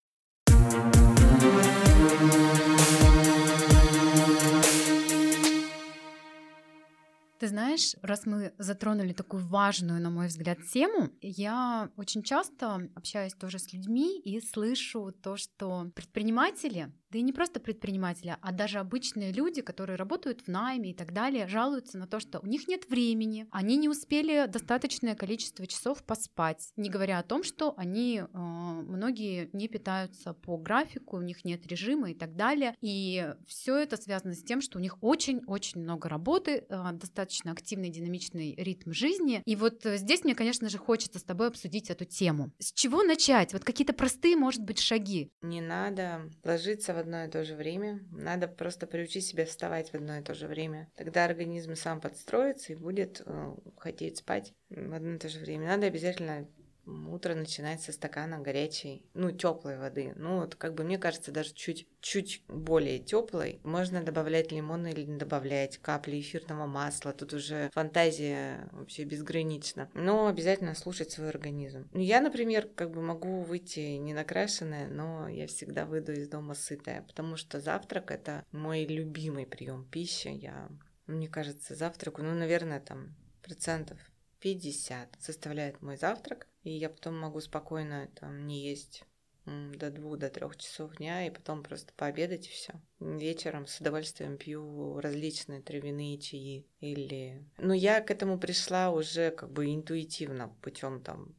Ты 7.39 7.49
знаешь, 7.49 7.95
раз 8.01 8.25
мы 8.25 8.53
затронули 8.57 9.11
такую 9.11 9.45
важную, 9.45 10.01
на 10.01 10.09
мой 10.09 10.27
взгляд, 10.27 10.57
тему, 10.71 11.11
я 11.21 11.89
очень 11.97 12.23
часто 12.23 12.89
общаюсь 12.95 13.33
тоже 13.33 13.59
с 13.59 13.73
людьми 13.73 14.19
и 14.21 14.39
слышу 14.39 15.11
то, 15.11 15.35
что 15.35 15.91
предприниматели 15.95 16.93
да 17.15 17.19
и 17.19 17.21
не 17.21 17.31
просто 17.31 17.61
предприниматели, 17.61 18.35
а 18.41 18.51
даже 18.51 18.77
обычные 18.77 19.31
люди, 19.31 19.61
которые 19.61 19.95
работают 19.95 20.41
в 20.41 20.47
найме 20.49 20.91
и 20.91 20.93
так 20.93 21.13
далее, 21.13 21.47
жалуются 21.47 21.97
на 21.97 22.07
то, 22.07 22.19
что 22.19 22.39
у 22.39 22.45
них 22.45 22.67
нет 22.67 22.89
времени, 22.89 23.47
они 23.51 23.77
не 23.77 23.87
успели 23.87 24.47
достаточное 24.47 25.15
количество 25.15 25.65
часов 25.65 26.03
поспать, 26.03 26.73
не 26.75 26.89
говоря 26.89 27.19
о 27.19 27.23
том, 27.23 27.43
что 27.45 27.73
они, 27.77 28.17
э, 28.21 28.37
многие 28.37 29.49
не 29.53 29.69
питаются 29.69 30.33
по 30.33 30.57
графику, 30.57 31.15
у 31.15 31.21
них 31.21 31.45
нет 31.45 31.65
режима 31.67 32.11
и 32.11 32.13
так 32.13 32.35
далее. 32.35 32.75
И 32.81 33.33
все 33.47 33.77
это 33.77 33.95
связано 33.95 34.33
с 34.33 34.43
тем, 34.43 34.59
что 34.59 34.77
у 34.77 34.81
них 34.81 34.97
очень-очень 35.01 35.79
много 35.79 36.09
работы, 36.09 36.65
э, 36.67 36.91
достаточно 36.91 37.53
активный, 37.53 37.91
динамичный 37.91 38.55
ритм 38.57 38.91
жизни. 38.91 39.41
И 39.45 39.55
вот 39.55 39.83
здесь 39.85 40.25
мне, 40.25 40.35
конечно 40.35 40.67
же, 40.67 40.77
хочется 40.77 41.19
с 41.19 41.23
тобой 41.23 41.47
обсудить 41.47 41.89
эту 41.89 42.03
тему. 42.03 42.51
С 42.59 42.73
чего 42.73 43.03
начать? 43.03 43.53
Вот 43.53 43.63
какие-то 43.63 43.93
простые, 43.93 44.35
может 44.35 44.63
быть, 44.63 44.79
шаги. 44.79 45.31
Не 45.41 45.61
надо 45.61 46.29
ложиться 46.43 46.93
в 46.93 47.04
одно 47.05 47.23
и 47.23 47.29
то 47.29 47.43
же 47.43 47.55
время. 47.55 47.99
Надо 48.11 48.47
просто 48.47 48.87
приучить 48.87 49.25
себя 49.25 49.45
вставать 49.45 49.91
в 49.91 49.95
одно 49.95 50.17
и 50.17 50.21
то 50.21 50.33
же 50.33 50.47
время. 50.47 50.89
Тогда 50.95 51.25
организм 51.25 51.75
сам 51.75 52.01
подстроится 52.01 52.73
и 52.73 52.75
будет 52.75 53.21
э, 53.25 53.55
хотеть 53.77 54.17
спать 54.17 54.53
в 54.69 54.93
одно 54.93 55.13
и 55.13 55.17
то 55.17 55.29
же 55.29 55.39
время. 55.39 55.67
Надо 55.67 55.87
обязательно 55.87 56.47
утро 56.85 57.35
начинается 57.35 57.87
со 57.87 57.91
стакана 57.93 58.39
горячей, 58.39 59.05
ну, 59.13 59.31
теплой 59.31 59.77
воды. 59.77 60.13
Ну, 60.15 60.41
вот 60.41 60.55
как 60.55 60.73
бы 60.73 60.83
мне 60.83 60.97
кажется, 60.97 61.31
даже 61.31 61.53
чуть, 61.53 61.87
чуть 61.99 62.43
более 62.47 62.99
теплой. 62.99 63.59
Можно 63.63 64.03
добавлять 64.03 64.51
лимон 64.51 64.87
или 64.87 65.01
не 65.01 65.17
добавлять 65.17 65.77
капли 65.77 66.19
эфирного 66.19 66.65
масла. 66.65 67.13
Тут 67.13 67.33
уже 67.33 67.69
фантазия 67.73 68.69
вообще 68.71 69.03
безгранична. 69.03 69.89
Но 69.93 70.27
обязательно 70.27 70.75
слушать 70.75 71.11
свой 71.11 71.29
организм. 71.29 71.87
Ну, 71.93 72.01
я, 72.01 72.21
например, 72.21 72.67
как 72.75 72.91
бы 72.91 73.01
могу 73.01 73.41
выйти 73.41 73.97
не 73.97 74.13
накрашенная, 74.13 74.87
но 74.87 75.27
я 75.27 75.47
всегда 75.47 75.85
выйду 75.85 76.13
из 76.13 76.27
дома 76.27 76.53
сытая, 76.53 77.01
потому 77.03 77.35
что 77.35 77.59
завтрак 77.59 78.11
это 78.11 78.45
мой 78.51 78.85
любимый 78.85 79.45
прием 79.45 79.85
пищи. 79.85 80.27
Я, 80.27 80.69
мне 81.07 81.27
кажется, 81.27 81.75
завтраку, 81.75 82.21
ну, 82.23 82.33
наверное, 82.33 82.79
там 82.79 83.15
процентов 83.41 83.99
50 84.39 85.17
составляет 85.19 85.81
мой 85.81 85.97
завтрак, 85.97 86.47
и 86.65 86.71
я 86.71 86.89
потом 86.89 87.17
могу 87.17 87.39
спокойно 87.39 88.09
там 88.19 88.45
не 88.47 88.67
есть 88.67 89.05
до 89.45 89.91
двух, 89.91 90.17
до 90.17 90.29
трех 90.29 90.57
часов 90.57 90.97
дня, 90.97 91.27
и 91.27 91.29
потом 91.29 91.61
просто 91.61 91.93
пообедать 91.93 92.47
и 92.47 92.49
все. 92.49 92.73
Вечером 92.99 93.67
с 93.67 93.79
удовольствием 93.79 94.37
пью 94.37 94.99
различные 94.99 95.61
травяные 95.61 96.17
чаи 96.17 96.65
или... 96.79 97.45
Ну, 97.59 97.73
я 97.73 98.01
к 98.01 98.09
этому 98.09 98.39
пришла 98.39 98.89
уже 98.89 99.29
как 99.29 99.51
бы 99.51 99.67
интуитивно, 99.67 100.49
путем 100.63 101.01
там 101.01 101.35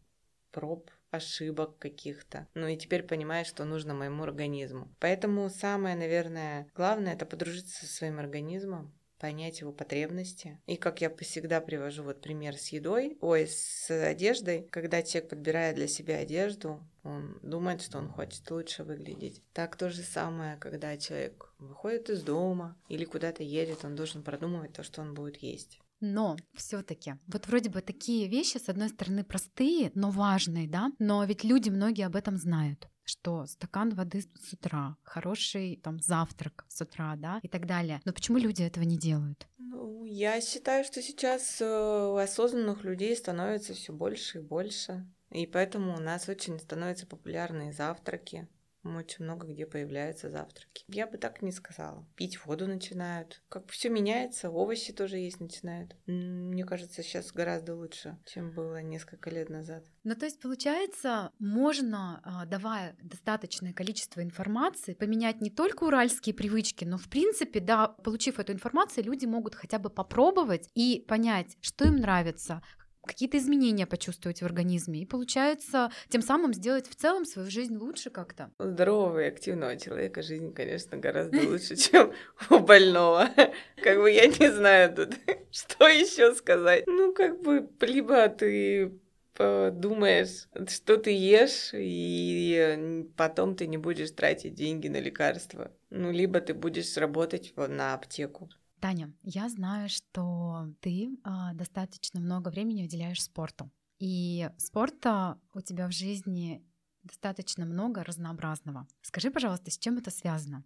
проб, 0.52 0.88
ошибок 1.10 1.78
каких-то. 1.78 2.46
Ну 2.54 2.68
и 2.68 2.76
теперь 2.76 3.02
понимаю, 3.02 3.44
что 3.44 3.64
нужно 3.64 3.94
моему 3.94 4.22
организму. 4.22 4.94
Поэтому 5.00 5.50
самое, 5.50 5.96
наверное, 5.96 6.70
главное 6.76 7.14
это 7.14 7.26
подружиться 7.26 7.84
со 7.84 7.92
своим 7.92 8.20
организмом, 8.20 8.94
понять 9.18 9.60
его 9.60 9.72
потребности. 9.72 10.60
И 10.66 10.76
как 10.76 11.00
я 11.00 11.14
всегда 11.16 11.60
привожу 11.60 12.02
вот 12.02 12.20
пример 12.20 12.56
с 12.56 12.68
едой, 12.68 13.16
ой, 13.20 13.46
с 13.46 13.90
одеждой, 13.90 14.68
когда 14.70 15.02
человек 15.02 15.30
подбирает 15.30 15.76
для 15.76 15.88
себя 15.88 16.18
одежду, 16.18 16.80
он 17.02 17.38
думает, 17.42 17.82
что 17.82 17.98
он 17.98 18.08
хочет 18.08 18.50
лучше 18.50 18.84
выглядеть. 18.84 19.42
Так 19.52 19.76
то 19.76 19.90
же 19.90 20.02
самое, 20.02 20.56
когда 20.56 20.96
человек 20.96 21.52
выходит 21.58 22.10
из 22.10 22.22
дома 22.22 22.76
или 22.88 23.04
куда-то 23.04 23.42
едет, 23.42 23.84
он 23.84 23.94
должен 23.94 24.22
продумывать 24.22 24.72
то, 24.72 24.82
что 24.82 25.02
он 25.02 25.14
будет 25.14 25.36
есть. 25.38 25.80
Но 26.00 26.36
все-таки, 26.54 27.14
вот 27.26 27.46
вроде 27.46 27.70
бы 27.70 27.80
такие 27.80 28.28
вещи, 28.28 28.58
с 28.58 28.68
одной 28.68 28.90
стороны, 28.90 29.24
простые, 29.24 29.92
но 29.94 30.10
важные, 30.10 30.68
да, 30.68 30.90
но 30.98 31.24
ведь 31.24 31.42
люди 31.42 31.70
многие 31.70 32.04
об 32.04 32.16
этом 32.16 32.36
знают 32.36 32.88
что 33.06 33.46
стакан 33.46 33.94
воды 33.94 34.20
с 34.20 34.52
утра, 34.52 34.96
хороший 35.02 35.80
там 35.82 36.00
завтрак 36.00 36.64
с 36.68 36.80
утра, 36.80 37.14
да, 37.16 37.40
и 37.42 37.48
так 37.48 37.66
далее. 37.66 38.00
Но 38.04 38.12
почему 38.12 38.38
люди 38.38 38.62
этого 38.62 38.84
не 38.84 38.98
делают? 38.98 39.46
Ну, 39.58 40.04
я 40.04 40.40
считаю, 40.40 40.84
что 40.84 41.00
сейчас 41.02 41.60
э, 41.60 42.22
осознанных 42.22 42.84
людей 42.84 43.16
становится 43.16 43.74
все 43.74 43.92
больше 43.92 44.38
и 44.38 44.42
больше. 44.42 45.06
И 45.30 45.46
поэтому 45.46 45.96
у 45.96 46.00
нас 46.00 46.28
очень 46.28 46.58
становятся 46.58 47.06
популярные 47.06 47.72
завтраки. 47.72 48.48
Очень 48.94 49.24
много 49.24 49.46
где 49.46 49.66
появляются 49.66 50.30
завтраки. 50.30 50.84
Я 50.88 51.06
бы 51.06 51.18
так 51.18 51.42
не 51.42 51.52
сказала. 51.52 52.06
Пить 52.14 52.44
воду 52.44 52.66
начинают. 52.66 53.42
Как 53.48 53.68
все 53.70 53.88
меняется, 53.88 54.50
овощи 54.50 54.92
тоже 54.92 55.16
есть 55.16 55.40
начинают. 55.40 55.96
Мне 56.06 56.64
кажется, 56.64 57.02
сейчас 57.02 57.32
гораздо 57.32 57.74
лучше, 57.74 58.18
чем 58.26 58.52
было 58.52 58.82
несколько 58.82 59.30
лет 59.30 59.48
назад. 59.48 59.84
Ну, 60.04 60.14
то 60.14 60.26
есть, 60.26 60.40
получается, 60.40 61.32
можно, 61.38 62.20
а, 62.22 62.46
давая 62.46 62.96
достаточное 63.02 63.72
количество 63.72 64.22
информации, 64.22 64.94
поменять 64.94 65.40
не 65.40 65.50
только 65.50 65.84
уральские 65.84 66.34
привычки, 66.34 66.84
но, 66.84 66.98
в 66.98 67.08
принципе, 67.08 67.60
да, 67.60 67.88
получив 67.88 68.38
эту 68.38 68.52
информацию, 68.52 69.04
люди 69.04 69.26
могут 69.26 69.54
хотя 69.54 69.78
бы 69.78 69.90
попробовать 69.90 70.70
и 70.74 71.04
понять, 71.08 71.56
что 71.60 71.86
им 71.86 71.96
нравится, 71.96 72.62
какие-то 73.06 73.38
изменения 73.38 73.86
почувствовать 73.86 74.42
в 74.42 74.44
организме 74.44 75.00
и 75.00 75.06
получается 75.06 75.90
тем 76.08 76.22
самым 76.22 76.52
сделать 76.52 76.88
в 76.88 76.94
целом 76.94 77.24
свою 77.24 77.50
жизнь 77.50 77.76
лучше 77.76 78.10
как-то. 78.10 78.50
У 78.58 78.64
здорового 78.64 79.20
и 79.24 79.28
активного 79.28 79.76
человека 79.76 80.22
жизнь, 80.22 80.52
конечно, 80.52 80.98
гораздо 80.98 81.40
лучше, 81.48 81.76
чем 81.76 82.12
у 82.50 82.58
больного. 82.58 83.28
Как 83.82 83.98
бы 83.98 84.10
я 84.10 84.26
не 84.26 84.52
знаю 84.52 84.94
тут, 84.94 85.14
что 85.50 85.86
еще 85.86 86.34
сказать. 86.34 86.84
Ну, 86.86 87.12
как 87.12 87.40
бы, 87.40 87.68
либо 87.80 88.28
ты 88.28 88.92
думаешь, 89.38 90.48
что 90.68 90.96
ты 90.96 91.10
ешь, 91.10 91.70
и 91.74 93.06
потом 93.16 93.54
ты 93.54 93.66
не 93.66 93.76
будешь 93.76 94.10
тратить 94.10 94.54
деньги 94.54 94.88
на 94.88 94.98
лекарства. 94.98 95.70
Ну, 95.90 96.10
либо 96.10 96.40
ты 96.40 96.54
будешь 96.54 96.96
работать 96.96 97.52
на 97.56 97.94
аптеку. 97.94 98.48
Таня, 98.80 99.12
я 99.22 99.48
знаю, 99.48 99.88
что 99.88 100.68
ты 100.80 101.08
а, 101.24 101.54
достаточно 101.54 102.20
много 102.20 102.48
времени 102.50 102.84
уделяешь 102.84 103.22
спорту. 103.22 103.70
И 103.98 104.50
спорта 104.58 105.40
у 105.54 105.60
тебя 105.60 105.88
в 105.88 105.92
жизни 105.92 106.62
достаточно 107.02 107.64
много 107.64 108.04
разнообразного. 108.04 108.86
Скажи, 109.00 109.30
пожалуйста, 109.30 109.70
с 109.70 109.78
чем 109.78 109.98
это 109.98 110.10
связано? 110.10 110.64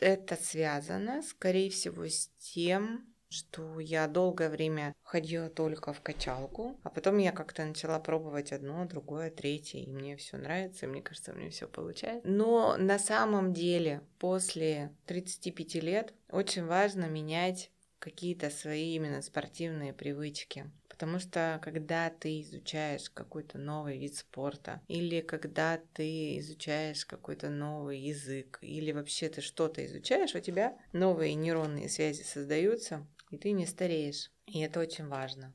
Это 0.00 0.36
связано, 0.36 1.22
скорее 1.22 1.70
всего, 1.70 2.04
с 2.04 2.30
тем, 2.38 3.07
что 3.30 3.80
я 3.80 4.06
долгое 4.08 4.48
время 4.48 4.94
ходила 5.02 5.48
только 5.50 5.92
в 5.92 6.00
качалку, 6.00 6.78
а 6.82 6.90
потом 6.90 7.18
я 7.18 7.32
как-то 7.32 7.64
начала 7.64 7.98
пробовать 8.00 8.52
одно, 8.52 8.84
другое, 8.86 9.30
третье, 9.30 9.78
и 9.78 9.90
мне 9.90 10.16
все 10.16 10.36
нравится, 10.36 10.86
и 10.86 10.88
мне 10.88 11.02
кажется, 11.02 11.32
мне 11.32 11.50
все 11.50 11.68
получается. 11.68 12.28
Но 12.28 12.76
на 12.76 12.98
самом 12.98 13.52
деле 13.52 14.02
после 14.18 14.94
35 15.06 15.74
лет 15.76 16.14
очень 16.30 16.64
важно 16.64 17.06
менять 17.06 17.70
какие-то 17.98 18.50
свои 18.50 18.94
именно 18.94 19.22
спортивные 19.22 19.92
привычки. 19.92 20.70
Потому 20.88 21.20
что 21.20 21.60
когда 21.62 22.10
ты 22.10 22.40
изучаешь 22.40 23.08
какой-то 23.10 23.56
новый 23.56 23.98
вид 23.98 24.16
спорта, 24.16 24.80
или 24.88 25.20
когда 25.20 25.80
ты 25.94 26.38
изучаешь 26.38 27.06
какой-то 27.06 27.50
новый 27.50 28.00
язык, 28.00 28.58
или 28.62 28.90
вообще 28.90 29.28
ты 29.28 29.40
что-то 29.40 29.84
изучаешь, 29.86 30.34
у 30.34 30.40
тебя 30.40 30.76
новые 30.92 31.34
нейронные 31.34 31.88
связи 31.88 32.22
создаются, 32.22 33.06
и 33.30 33.38
ты 33.38 33.52
не 33.52 33.66
стареешь. 33.66 34.30
И 34.46 34.60
это 34.60 34.80
очень 34.80 35.06
важно. 35.06 35.54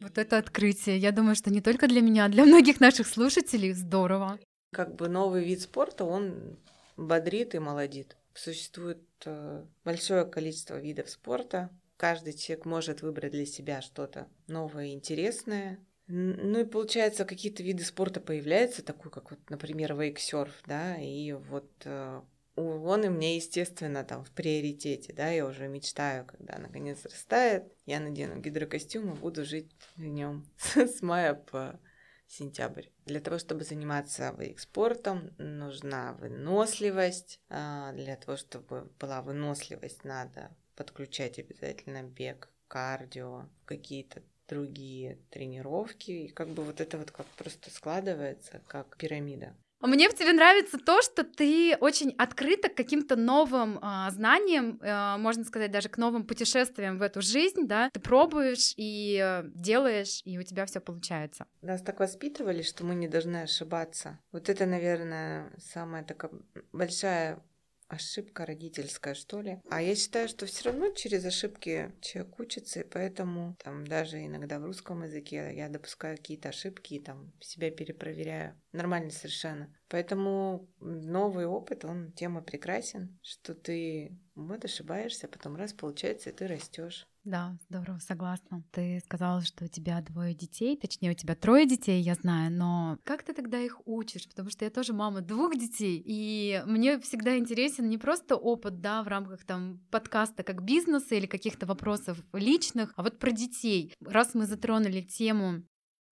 Вот 0.00 0.18
это 0.18 0.38
открытие, 0.38 0.98
я 0.98 1.12
думаю, 1.12 1.36
что 1.36 1.50
не 1.50 1.60
только 1.60 1.86
для 1.88 2.00
меня, 2.00 2.24
а 2.24 2.28
для 2.28 2.44
многих 2.44 2.80
наших 2.80 3.06
слушателей 3.06 3.72
здорово. 3.72 4.38
Как 4.72 4.94
бы 4.96 5.08
новый 5.08 5.44
вид 5.44 5.60
спорта, 5.60 6.04
он 6.04 6.58
бодрит 6.96 7.54
и 7.54 7.58
молодит. 7.58 8.16
Существует 8.34 9.02
э, 9.24 9.64
большое 9.84 10.24
количество 10.24 10.78
видов 10.80 11.08
спорта. 11.08 11.70
Каждый 11.96 12.32
человек 12.32 12.66
может 12.66 13.02
выбрать 13.02 13.32
для 13.32 13.46
себя 13.46 13.80
что-то 13.80 14.26
новое 14.48 14.86
и 14.86 14.94
интересное. 14.94 15.78
Ну 16.06 16.58
и 16.58 16.64
получается, 16.64 17.24
какие-то 17.24 17.62
виды 17.62 17.84
спорта 17.84 18.20
появляются, 18.20 18.84
такой 18.84 19.10
как 19.10 19.30
вот, 19.30 19.38
например, 19.48 19.94
вейксерф, 19.94 20.52
да, 20.66 20.96
и 20.96 21.32
вот 21.32 21.70
э, 21.84 22.20
он 22.56 23.04
и 23.04 23.08
мне, 23.08 23.36
естественно, 23.36 24.04
там 24.04 24.24
в 24.24 24.30
приоритете, 24.30 25.12
да, 25.12 25.28
я 25.28 25.46
уже 25.46 25.66
мечтаю, 25.68 26.24
когда 26.24 26.58
наконец 26.58 27.04
растает, 27.04 27.64
я 27.86 28.00
надену 28.00 28.40
гидрокостюм 28.40 29.12
и 29.12 29.18
буду 29.18 29.44
жить 29.44 29.70
в 29.96 30.02
нем 30.02 30.46
с 30.76 31.02
мая 31.02 31.34
по 31.34 31.80
сентябрь. 32.26 32.86
Для 33.06 33.20
того, 33.20 33.38
чтобы 33.38 33.64
заниматься 33.64 34.34
экспортом, 34.38 35.34
нужна 35.38 36.14
выносливость. 36.14 37.40
А, 37.48 37.92
для 37.92 38.16
того, 38.16 38.36
чтобы 38.36 38.90
была 38.98 39.22
выносливость, 39.22 40.04
надо 40.04 40.54
подключать 40.76 41.38
обязательно 41.38 42.02
бег, 42.02 42.50
кардио, 42.68 43.48
какие-то 43.64 44.22
другие 44.48 45.18
тренировки. 45.30 46.10
И 46.10 46.28
как 46.28 46.48
бы 46.48 46.64
вот 46.64 46.80
это 46.80 46.98
вот 46.98 47.10
как 47.10 47.26
просто 47.26 47.70
складывается, 47.70 48.60
как 48.66 48.96
пирамида. 48.96 49.54
Мне 49.86 50.08
в 50.08 50.14
тебе 50.14 50.32
нравится 50.32 50.78
то, 50.78 51.02
что 51.02 51.24
ты 51.24 51.76
очень 51.78 52.14
открыта 52.16 52.68
к 52.68 52.74
каким-то 52.74 53.16
новым 53.16 53.78
э, 53.78 54.10
знаниям, 54.10 54.80
э, 54.80 55.16
можно 55.18 55.44
сказать, 55.44 55.70
даже 55.70 55.88
к 55.90 55.98
новым 55.98 56.24
путешествиям 56.24 56.98
в 56.98 57.02
эту 57.02 57.20
жизнь, 57.20 57.66
да. 57.66 57.90
Ты 57.90 58.00
пробуешь 58.00 58.72
и 58.76 59.20
э, 59.22 59.42
делаешь, 59.54 60.22
и 60.24 60.38
у 60.38 60.42
тебя 60.42 60.64
все 60.64 60.80
получается. 60.80 61.46
Нас 61.60 61.82
так 61.82 62.00
воспитывали, 62.00 62.62
что 62.62 62.84
мы 62.84 62.94
не 62.94 63.08
должны 63.08 63.42
ошибаться. 63.42 64.18
Вот 64.32 64.48
это, 64.48 64.64
наверное, 64.64 65.52
самая 65.58 66.02
такая 66.02 66.30
большая 66.72 67.42
ошибка 67.88 68.46
родительская, 68.46 69.14
что 69.14 69.40
ли. 69.40 69.60
А 69.70 69.82
я 69.82 69.94
считаю, 69.94 70.28
что 70.28 70.46
все 70.46 70.70
равно 70.70 70.90
через 70.90 71.24
ошибки 71.24 71.92
человек 72.00 72.38
учится, 72.38 72.80
и 72.80 72.88
поэтому 72.88 73.56
там 73.62 73.86
даже 73.86 74.24
иногда 74.24 74.58
в 74.58 74.64
русском 74.64 75.02
языке 75.02 75.52
я 75.54 75.68
допускаю 75.68 76.16
какие-то 76.16 76.50
ошибки 76.50 76.94
и 76.94 77.00
там 77.00 77.32
себя 77.40 77.70
перепроверяю. 77.70 78.60
Нормально 78.72 79.10
совершенно. 79.10 79.74
Поэтому 79.88 80.68
новый 80.80 81.46
опыт, 81.46 81.84
он 81.84 82.12
тема 82.12 82.42
прекрасен, 82.42 83.18
что 83.22 83.54
ты 83.54 84.18
вот 84.34 84.64
ошибаешься, 84.64 85.28
потом 85.28 85.56
раз 85.56 85.72
получается, 85.72 86.30
и 86.30 86.32
ты 86.32 86.46
растешь. 86.46 87.06
Да, 87.24 87.56
здорово, 87.70 87.98
согласна. 88.00 88.62
Ты 88.70 89.00
сказала, 89.00 89.40
что 89.40 89.64
у 89.64 89.68
тебя 89.68 90.02
двое 90.02 90.34
детей, 90.34 90.76
точнее, 90.76 91.12
у 91.12 91.14
тебя 91.14 91.34
трое 91.34 91.66
детей, 91.66 92.02
я 92.02 92.14
знаю, 92.14 92.52
но 92.52 92.98
как 93.02 93.22
ты 93.22 93.32
тогда 93.32 93.58
их 93.58 93.80
учишь? 93.86 94.28
Потому 94.28 94.50
что 94.50 94.66
я 94.66 94.70
тоже 94.70 94.92
мама 94.92 95.22
двух 95.22 95.56
детей, 95.56 96.02
и 96.04 96.62
мне 96.66 97.00
всегда 97.00 97.38
интересен 97.38 97.88
не 97.88 97.96
просто 97.96 98.36
опыт, 98.36 98.82
да, 98.82 99.02
в 99.02 99.08
рамках 99.08 99.44
там 99.44 99.80
подкаста 99.90 100.42
как 100.42 100.62
бизнеса 100.62 101.14
или 101.14 101.24
каких-то 101.24 101.64
вопросов 101.64 102.18
личных, 102.34 102.92
а 102.96 103.02
вот 103.02 103.18
про 103.18 103.30
детей. 103.32 103.94
Раз 104.04 104.34
мы 104.34 104.44
затронули 104.44 105.00
тему 105.00 105.62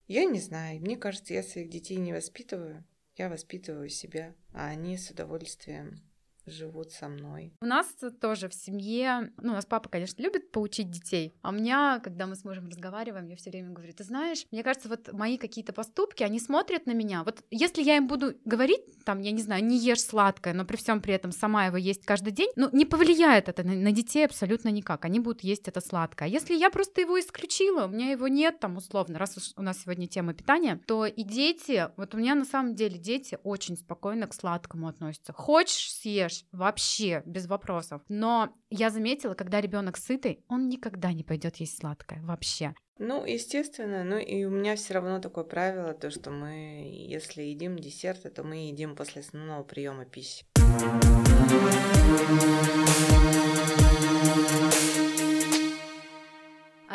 Я 0.07 0.25
не 0.25 0.39
знаю. 0.39 0.81
Мне 0.81 0.97
кажется, 0.97 1.35
я 1.35 1.43
своих 1.43 1.69
детей 1.69 1.97
не 1.97 2.11
воспитываю. 2.11 2.83
Я 3.15 3.29
воспитываю 3.29 3.89
себя, 3.89 4.33
а 4.51 4.69
они 4.69 4.97
с 4.97 5.11
удовольствием 5.11 6.01
живут 6.45 6.91
со 6.91 7.07
мной. 7.07 7.53
У 7.61 7.65
нас 7.65 7.87
тоже 8.19 8.49
в 8.49 8.53
семье, 8.53 9.31
ну, 9.41 9.51
у 9.51 9.55
нас 9.55 9.65
папа, 9.65 9.89
конечно, 9.89 10.21
любит 10.21 10.51
поучить 10.51 10.89
детей, 10.89 11.33
а 11.41 11.49
у 11.49 11.51
меня, 11.53 11.99
когда 12.03 12.27
мы 12.27 12.35
с 12.35 12.43
мужем 12.43 12.67
разговариваем, 12.67 13.27
я 13.27 13.35
все 13.35 13.49
время 13.49 13.71
говорю, 13.71 13.93
ты 13.93 14.03
знаешь, 14.03 14.45
мне 14.51 14.63
кажется, 14.63 14.89
вот 14.89 15.11
мои 15.13 15.37
какие-то 15.37 15.73
поступки, 15.73 16.23
они 16.23 16.39
смотрят 16.39 16.85
на 16.85 16.93
меня. 16.93 17.23
Вот 17.23 17.43
если 17.51 17.81
я 17.81 17.97
им 17.97 18.07
буду 18.07 18.35
говорить, 18.45 18.81
там, 19.05 19.21
я 19.21 19.31
не 19.31 19.41
знаю, 19.41 19.63
не 19.63 19.77
ешь 19.77 20.03
сладкое, 20.03 20.53
но 20.53 20.65
при 20.65 20.77
всем 20.77 21.01
при 21.01 21.13
этом 21.13 21.31
сама 21.31 21.65
его 21.67 21.77
есть 21.77 22.05
каждый 22.05 22.31
день, 22.31 22.49
ну, 22.55 22.69
не 22.71 22.85
повлияет 22.85 23.49
это 23.49 23.63
на, 23.63 23.73
на 23.73 23.91
детей 23.91 24.25
абсолютно 24.25 24.69
никак. 24.69 25.05
Они 25.05 25.19
будут 25.19 25.43
есть 25.43 25.67
это 25.67 25.81
сладкое. 25.81 26.27
А 26.27 26.31
если 26.31 26.55
я 26.55 26.69
просто 26.69 27.01
его 27.01 27.19
исключила, 27.19 27.85
у 27.85 27.89
меня 27.89 28.11
его 28.11 28.27
нет, 28.27 28.59
там, 28.59 28.77
условно, 28.77 29.19
раз 29.19 29.37
уж 29.37 29.51
у 29.55 29.61
нас 29.61 29.81
сегодня 29.81 30.07
тема 30.07 30.33
питания, 30.33 30.79
то 30.87 31.05
и 31.05 31.23
дети, 31.23 31.89
вот 31.97 32.13
у 32.15 32.17
меня 32.17 32.35
на 32.35 32.45
самом 32.45 32.75
деле 32.75 32.97
дети 32.97 33.37
очень 33.43 33.77
спокойно 33.77 34.27
к 34.27 34.33
сладкому 34.33 34.87
относятся. 34.87 35.33
Хочешь, 35.33 35.93
съешь, 35.93 36.32
ешь 36.33 36.45
вообще 36.51 37.23
без 37.25 37.47
вопросов. 37.47 38.01
Но 38.09 38.53
я 38.69 38.89
заметила, 38.89 39.33
когда 39.33 39.61
ребенок 39.61 39.97
сытый, 39.97 40.43
он 40.47 40.69
никогда 40.69 41.13
не 41.13 41.23
пойдет 41.23 41.57
есть 41.57 41.79
сладкое 41.79 42.21
вообще. 42.23 42.73
Ну, 42.99 43.25
естественно, 43.25 44.03
ну 44.03 44.17
и 44.17 44.45
у 44.45 44.51
меня 44.51 44.75
все 44.75 44.93
равно 44.93 45.19
такое 45.19 45.43
правило, 45.43 45.93
то 45.93 46.11
что 46.11 46.29
мы, 46.29 46.91
если 47.07 47.41
едим 47.41 47.77
десерты, 47.77 48.29
то 48.29 48.43
мы 48.43 48.67
едим 48.67 48.95
после 48.95 49.21
основного 49.21 49.63
приема 49.63 50.05
пищи. 50.05 50.45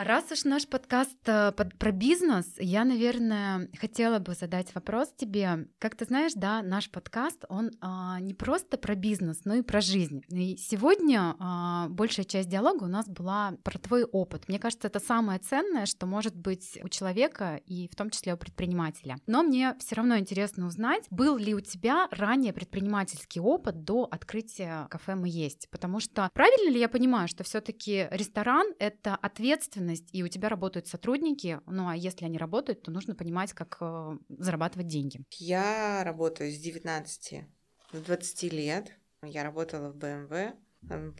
Раз 0.00 0.30
уж 0.30 0.44
наш 0.44 0.68
подкаст 0.68 1.18
э, 1.26 1.50
про 1.50 1.90
бизнес, 1.90 2.46
я, 2.60 2.84
наверное, 2.84 3.68
хотела 3.80 4.20
бы 4.20 4.34
задать 4.34 4.72
вопрос 4.76 5.12
тебе. 5.16 5.66
Как 5.80 5.96
ты 5.96 6.04
знаешь, 6.04 6.34
да, 6.36 6.62
наш 6.62 6.88
подкаст, 6.88 7.44
он 7.48 7.72
а, 7.80 8.20
не 8.20 8.32
просто 8.32 8.78
про 8.78 8.94
бизнес, 8.94 9.40
но 9.44 9.54
и 9.54 9.62
про 9.62 9.80
жизнь. 9.80 10.22
И 10.28 10.56
сегодня 10.56 11.34
а, 11.40 11.88
большая 11.88 12.24
часть 12.24 12.48
диалога 12.48 12.84
у 12.84 12.86
нас 12.86 13.08
была 13.08 13.56
про 13.64 13.76
твой 13.76 14.04
опыт. 14.04 14.46
Мне 14.46 14.60
кажется, 14.60 14.86
это 14.86 15.00
самое 15.00 15.40
ценное, 15.40 15.84
что 15.84 16.06
может 16.06 16.36
быть 16.36 16.78
у 16.84 16.88
человека 16.88 17.60
и 17.66 17.88
в 17.88 17.96
том 17.96 18.10
числе 18.10 18.34
у 18.34 18.36
предпринимателя. 18.36 19.16
Но 19.26 19.42
мне 19.42 19.74
все 19.80 19.96
равно 19.96 20.16
интересно 20.16 20.68
узнать, 20.68 21.06
был 21.10 21.36
ли 21.38 21.56
у 21.56 21.60
тебя 21.60 22.06
ранее 22.12 22.52
предпринимательский 22.52 23.40
опыт 23.40 23.82
до 23.82 24.04
открытия 24.08 24.86
кафе 24.90 25.16
«Мы 25.16 25.28
есть». 25.28 25.68
Потому 25.70 25.98
что 25.98 26.30
правильно 26.34 26.70
ли 26.70 26.78
я 26.78 26.88
понимаю, 26.88 27.26
что 27.26 27.42
все-таки 27.42 28.06
ресторан— 28.12 28.68
это 28.78 29.16
ответственность 29.16 29.87
ответственность, 29.88 30.08
и 30.12 30.22
у 30.22 30.28
тебя 30.28 30.48
работают 30.48 30.86
сотрудники, 30.86 31.60
ну 31.66 31.88
а 31.88 31.96
если 31.96 32.24
они 32.24 32.38
работают, 32.38 32.82
то 32.82 32.90
нужно 32.90 33.14
понимать, 33.14 33.52
как 33.52 33.78
э, 33.80 34.18
зарабатывать 34.28 34.86
деньги. 34.86 35.24
Я 35.38 36.02
работаю 36.04 36.50
с 36.50 36.58
19 36.58 37.44
до 37.92 38.00
20 38.00 38.52
лет. 38.52 38.92
Я 39.22 39.42
работала 39.42 39.90
в 39.90 39.96
BMW, 39.96 40.54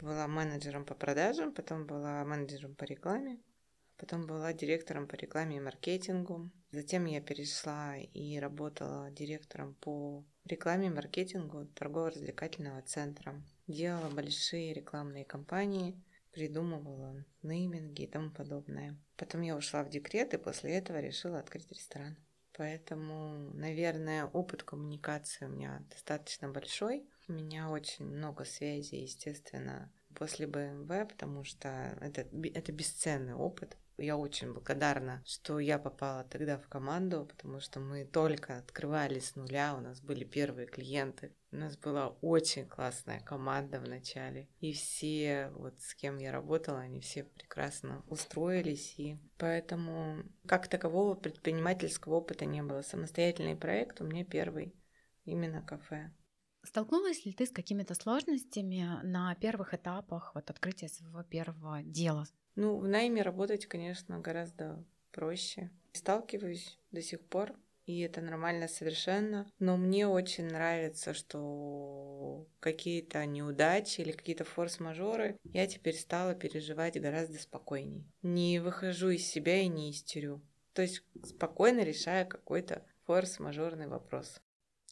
была 0.01 0.27
менеджером 0.27 0.85
по 0.85 0.95
продажам, 0.95 1.53
потом 1.53 1.85
была 1.85 2.23
менеджером 2.23 2.75
по 2.75 2.85
рекламе, 2.85 3.39
потом 3.97 4.25
была 4.25 4.53
директором 4.53 5.07
по 5.07 5.15
рекламе 5.15 5.57
и 5.57 5.59
маркетингу. 5.59 6.49
Затем 6.71 7.05
я 7.05 7.19
перешла 7.19 7.97
и 7.97 8.39
работала 8.39 9.11
директором 9.11 9.73
по 9.73 10.23
рекламе 10.45 10.87
и 10.87 10.91
маркетингу 10.91 11.65
торгово-развлекательного 11.75 12.81
центра. 12.83 13.41
Делала 13.67 14.09
большие 14.09 14.73
рекламные 14.73 15.25
кампании, 15.25 16.01
придумывала 16.39 17.25
нейминги 17.43 18.03
и 18.03 18.07
тому 18.07 18.31
подобное. 18.31 18.97
Потом 19.17 19.41
я 19.41 19.57
ушла 19.57 19.83
в 19.83 19.89
декрет 19.89 20.33
и 20.33 20.37
после 20.37 20.71
этого 20.71 21.01
решила 21.01 21.37
открыть 21.37 21.69
ресторан. 21.69 22.15
Поэтому, 22.53 23.51
наверное, 23.53 24.25
опыт 24.25 24.63
коммуникации 24.63 25.45
у 25.45 25.49
меня 25.49 25.83
достаточно 25.89 26.47
большой. 26.47 27.05
У 27.27 27.33
меня 27.33 27.69
очень 27.69 28.05
много 28.05 28.45
связей, 28.45 29.01
естественно, 29.01 29.91
после 30.15 30.47
БМВ, 30.47 31.09
потому 31.09 31.43
что 31.43 31.67
это, 31.99 32.25
это 32.53 32.71
бесценный 32.71 33.33
опыт. 33.33 33.75
Я 33.99 34.17
очень 34.17 34.53
благодарна, 34.53 35.21
что 35.25 35.59
я 35.59 35.77
попала 35.77 36.23
тогда 36.23 36.57
в 36.57 36.67
команду, 36.67 37.25
потому 37.25 37.59
что 37.59 37.79
мы 37.79 38.05
только 38.05 38.57
открывали 38.57 39.19
с 39.19 39.35
нуля, 39.35 39.75
у 39.75 39.81
нас 39.81 40.01
были 40.01 40.23
первые 40.23 40.67
клиенты. 40.67 41.35
У 41.51 41.55
нас 41.55 41.77
была 41.77 42.09
очень 42.21 42.67
классная 42.67 43.19
команда 43.21 43.79
в 43.79 43.87
начале. 43.87 44.47
И 44.59 44.71
все, 44.73 45.51
вот 45.55 45.79
с 45.81 45.95
кем 45.95 46.17
я 46.17 46.31
работала, 46.31 46.79
они 46.79 47.01
все 47.01 47.23
прекрасно 47.23 48.03
устроились. 48.07 48.97
И 48.99 49.17
поэтому 49.37 50.23
как 50.45 50.67
такового 50.67 51.15
предпринимательского 51.15 52.15
опыта 52.15 52.45
не 52.45 52.61
было. 52.61 52.81
Самостоятельный 52.81 53.55
проект 53.55 53.99
у 53.99 54.05
меня 54.05 54.23
первый, 54.23 54.75
именно 55.25 55.61
кафе. 55.61 56.11
Столкнулась 56.63 57.25
ли 57.25 57.33
ты 57.33 57.45
с 57.45 57.51
какими-то 57.51 57.95
сложностями 57.95 58.85
на 59.03 59.33
первых 59.35 59.73
этапах 59.73 60.35
вот, 60.35 60.49
открытия 60.49 60.89
своего 60.89 61.23
первого 61.23 61.81
дела? 61.83 62.27
Ну, 62.61 62.77
в 62.77 62.89
найме 62.89 63.21
работать, 63.21 63.67
конечно, 63.67 64.19
гораздо 64.19 64.83
проще. 65.13 65.69
Сталкиваюсь 65.93 66.77
до 66.91 67.01
сих 67.01 67.21
пор, 67.21 67.53
и 67.85 68.01
это 68.01 68.19
нормально 68.19 68.67
совершенно. 68.67 69.49
Но 69.59 69.77
мне 69.77 70.05
очень 70.09 70.43
нравится, 70.43 71.13
что 71.13 72.45
какие-то 72.59 73.25
неудачи 73.25 74.01
или 74.01 74.11
какие-то 74.11 74.43
форс-мажоры 74.43 75.37
я 75.45 75.67
теперь 75.67 75.95
стала 75.95 76.35
переживать 76.35 76.99
гораздо 76.99 77.39
спокойней. 77.39 78.05
Не 78.23 78.59
выхожу 78.59 79.07
из 79.11 79.25
себя 79.25 79.61
и 79.61 79.67
не 79.69 79.91
истерю. 79.91 80.41
То 80.73 80.81
есть 80.81 81.01
спокойно 81.23 81.79
решаю 81.85 82.27
какой-то 82.27 82.83
форс-мажорный 83.05 83.87
вопрос. 83.87 84.41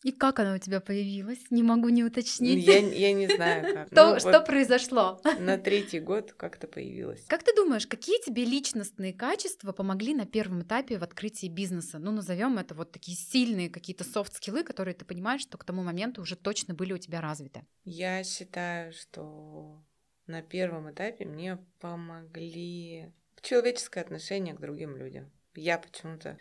И 0.04 0.12
как 0.12 0.40
она 0.40 0.56
у 0.56 0.58
тебя 0.58 0.80
появилась? 0.80 1.40
Не 1.50 1.64
могу 1.64 1.90
не 1.90 2.04
уточнить. 2.04 2.66
Я, 2.66 2.80
я 2.80 3.14
не 3.14 3.28
знаю, 3.28 3.74
как. 3.74 3.90
То, 3.90 4.14
ну, 4.14 4.20
что 4.20 4.32
вот 4.32 4.46
произошло? 4.46 5.20
На 5.40 5.58
третий 5.58 6.00
год 6.00 6.34
как-то 6.34 6.68
появилась. 6.68 7.26
Как 7.26 7.44
ты 7.44 7.56
думаешь, 7.56 7.88
какие 7.88 8.22
тебе 8.24 8.46
личностные 8.46 9.14
качества 9.14 9.72
помогли 9.72 10.14
на 10.14 10.26
первом 10.26 10.62
этапе 10.62 11.00
в 11.00 11.04
открытии 11.04 11.48
бизнеса? 11.48 12.00
Ну, 12.00 12.12
назовем 12.12 12.58
это 12.58 12.76
вот 12.76 12.92
такие 12.92 13.18
сильные 13.18 13.70
какие-то 13.70 14.04
софт-скиллы, 14.04 14.64
которые 14.64 14.94
ты 14.94 15.04
понимаешь, 15.04 15.42
что 15.42 15.58
к 15.58 15.64
тому 15.64 15.84
моменту 15.84 16.22
уже 16.22 16.36
точно 16.36 16.74
были 16.74 16.94
у 16.94 16.98
тебя 16.98 17.22
развиты. 17.22 17.66
Я 17.84 18.24
считаю, 18.24 18.94
что 18.94 19.84
на 20.28 20.42
первом 20.42 20.92
этапе 20.92 21.26
мне 21.26 21.58
помогли 21.80 23.12
человеческое 23.42 24.02
отношение 24.02 24.54
к 24.54 24.60
другим 24.60 24.96
людям. 24.96 25.32
Я 25.56 25.78
почему-то 25.78 26.38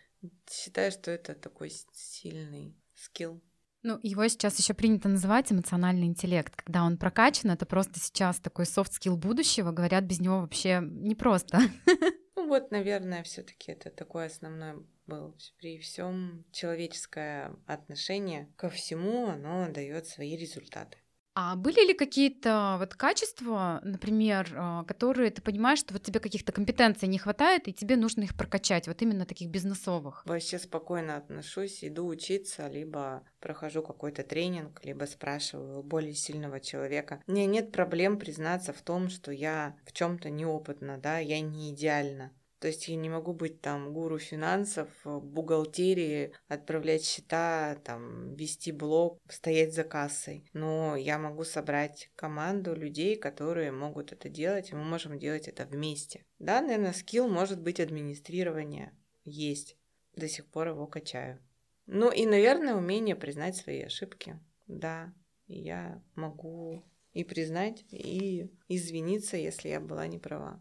считаю, 0.51 0.90
что 0.92 1.11
это 1.11 1.35
такой 1.35 1.71
сильный 1.92 2.75
skill. 2.94 3.40
Ну, 3.87 4.01
его 4.03 4.27
сейчас 4.27 4.59
еще 4.59 4.75
принято 4.75 5.09
называть 5.09 5.53
эмоциональный 5.53 6.09
интеллект. 6.09 6.57
Когда 6.57 6.83
он 6.83 6.99
прокачан, 6.99 7.53
это 7.53 7.66
просто 7.66 8.01
сейчас 8.01 8.40
такой 8.40 8.66
soft 8.66 8.89
skill 8.89 9.16
будущего. 9.16 9.70
Говорят, 9.70 10.03
без 10.03 10.18
него 10.18 10.40
вообще 10.40 10.81
непросто. 10.83 11.61
Ну 12.38 12.49
вот, 12.49 12.70
наверное, 12.70 13.22
все-таки 13.25 13.72
это 13.72 13.90
такой 13.90 14.27
основной 14.27 14.87
был. 15.07 15.35
При 15.59 15.79
всем 15.79 16.44
человеческое 16.53 17.57
отношение 17.66 18.53
ко 18.57 18.68
всему, 18.68 19.29
оно 19.29 19.68
дает 19.72 20.07
свои 20.07 20.37
результаты. 20.37 20.99
А 21.38 21.55
были 21.55 21.87
ли 21.87 21.92
какие-то 21.92 22.77
вот 22.79 22.94
качества, 22.94 23.81
например, 23.85 24.51
а, 24.57 24.85
которые 24.85 25.31
ты 25.31 25.42
понимаешь, 25.42 25.81
что 25.81 25.92
вот 25.92 26.03
тебе 26.03 26.18
каких-то 26.18 26.51
компетенций 26.51 27.09
не 27.09 27.18
хватает, 27.18 27.68
и 27.68 27.75
тебе 27.75 27.96
нужно 27.96 28.22
их 28.22 28.35
прокачать, 28.35 28.88
вот 28.88 29.03
именно 29.03 29.27
таких 29.27 29.51
бизнесовых? 29.51 30.22
Вообще 30.25 30.59
спокойно 30.59 31.14
отношусь, 31.18 31.85
иду 31.85 32.07
учиться, 32.07 32.66
либо 32.68 33.22
прохожу 33.40 33.83
какой-то 33.83 34.22
тренинг, 34.22 34.83
либо 34.83 35.05
спрашиваю 35.05 35.83
более 35.83 36.14
сильного 36.14 36.59
человека. 36.59 37.22
Мне 37.27 37.44
нет 37.44 37.70
проблем 37.70 38.18
признаться 38.18 38.72
в 38.72 38.81
том, 38.81 39.11
что 39.11 39.31
я 39.31 39.77
в 39.85 39.92
чем-то 39.92 40.31
неопытна, 40.31 40.96
да, 40.96 41.18
я 41.18 41.42
не 41.42 41.70
идеальна. 41.70 42.33
То 42.66 42.70
есть 42.70 42.88
я 42.88 42.96
не 42.96 43.09
могу 43.09 43.33
быть 43.33 43.61
там 43.61 43.92
гуру 43.92 44.18
финансов, 44.18 44.88
бухгалтерии, 45.05 46.33
отправлять 46.48 47.05
счета, 47.05 47.76
там, 47.85 48.35
вести 48.35 48.72
блог, 48.72 49.20
стоять 49.29 49.72
за 49.72 49.85
кассой. 49.85 50.50
Но 50.52 50.96
я 50.96 51.16
могу 51.16 51.44
собрать 51.44 52.11
команду 52.16 52.74
людей, 52.74 53.14
которые 53.14 53.70
могут 53.70 54.11
это 54.11 54.29
делать, 54.29 54.72
и 54.72 54.74
мы 54.74 54.83
можем 54.83 55.16
делать 55.16 55.46
это 55.46 55.64
вместе. 55.64 56.24
Да, 56.40 56.61
наверное, 56.61 56.92
скилл 56.92 57.29
может 57.29 57.62
быть 57.62 57.79
администрирование. 57.79 58.92
Есть. 59.22 59.76
До 60.16 60.26
сих 60.26 60.46
пор 60.46 60.66
его 60.70 60.88
качаю. 60.88 61.38
Ну 61.87 62.11
и, 62.11 62.26
наверное, 62.26 62.74
умение 62.74 63.14
признать 63.14 63.55
свои 63.55 63.83
ошибки. 63.83 64.40
Да, 64.66 65.14
я 65.46 66.02
могу 66.16 66.85
и 67.12 67.22
признать, 67.22 67.85
и 67.92 68.50
извиниться, 68.66 69.37
если 69.37 69.68
я 69.68 69.79
была 69.79 70.09
не 70.09 70.18
права. 70.18 70.61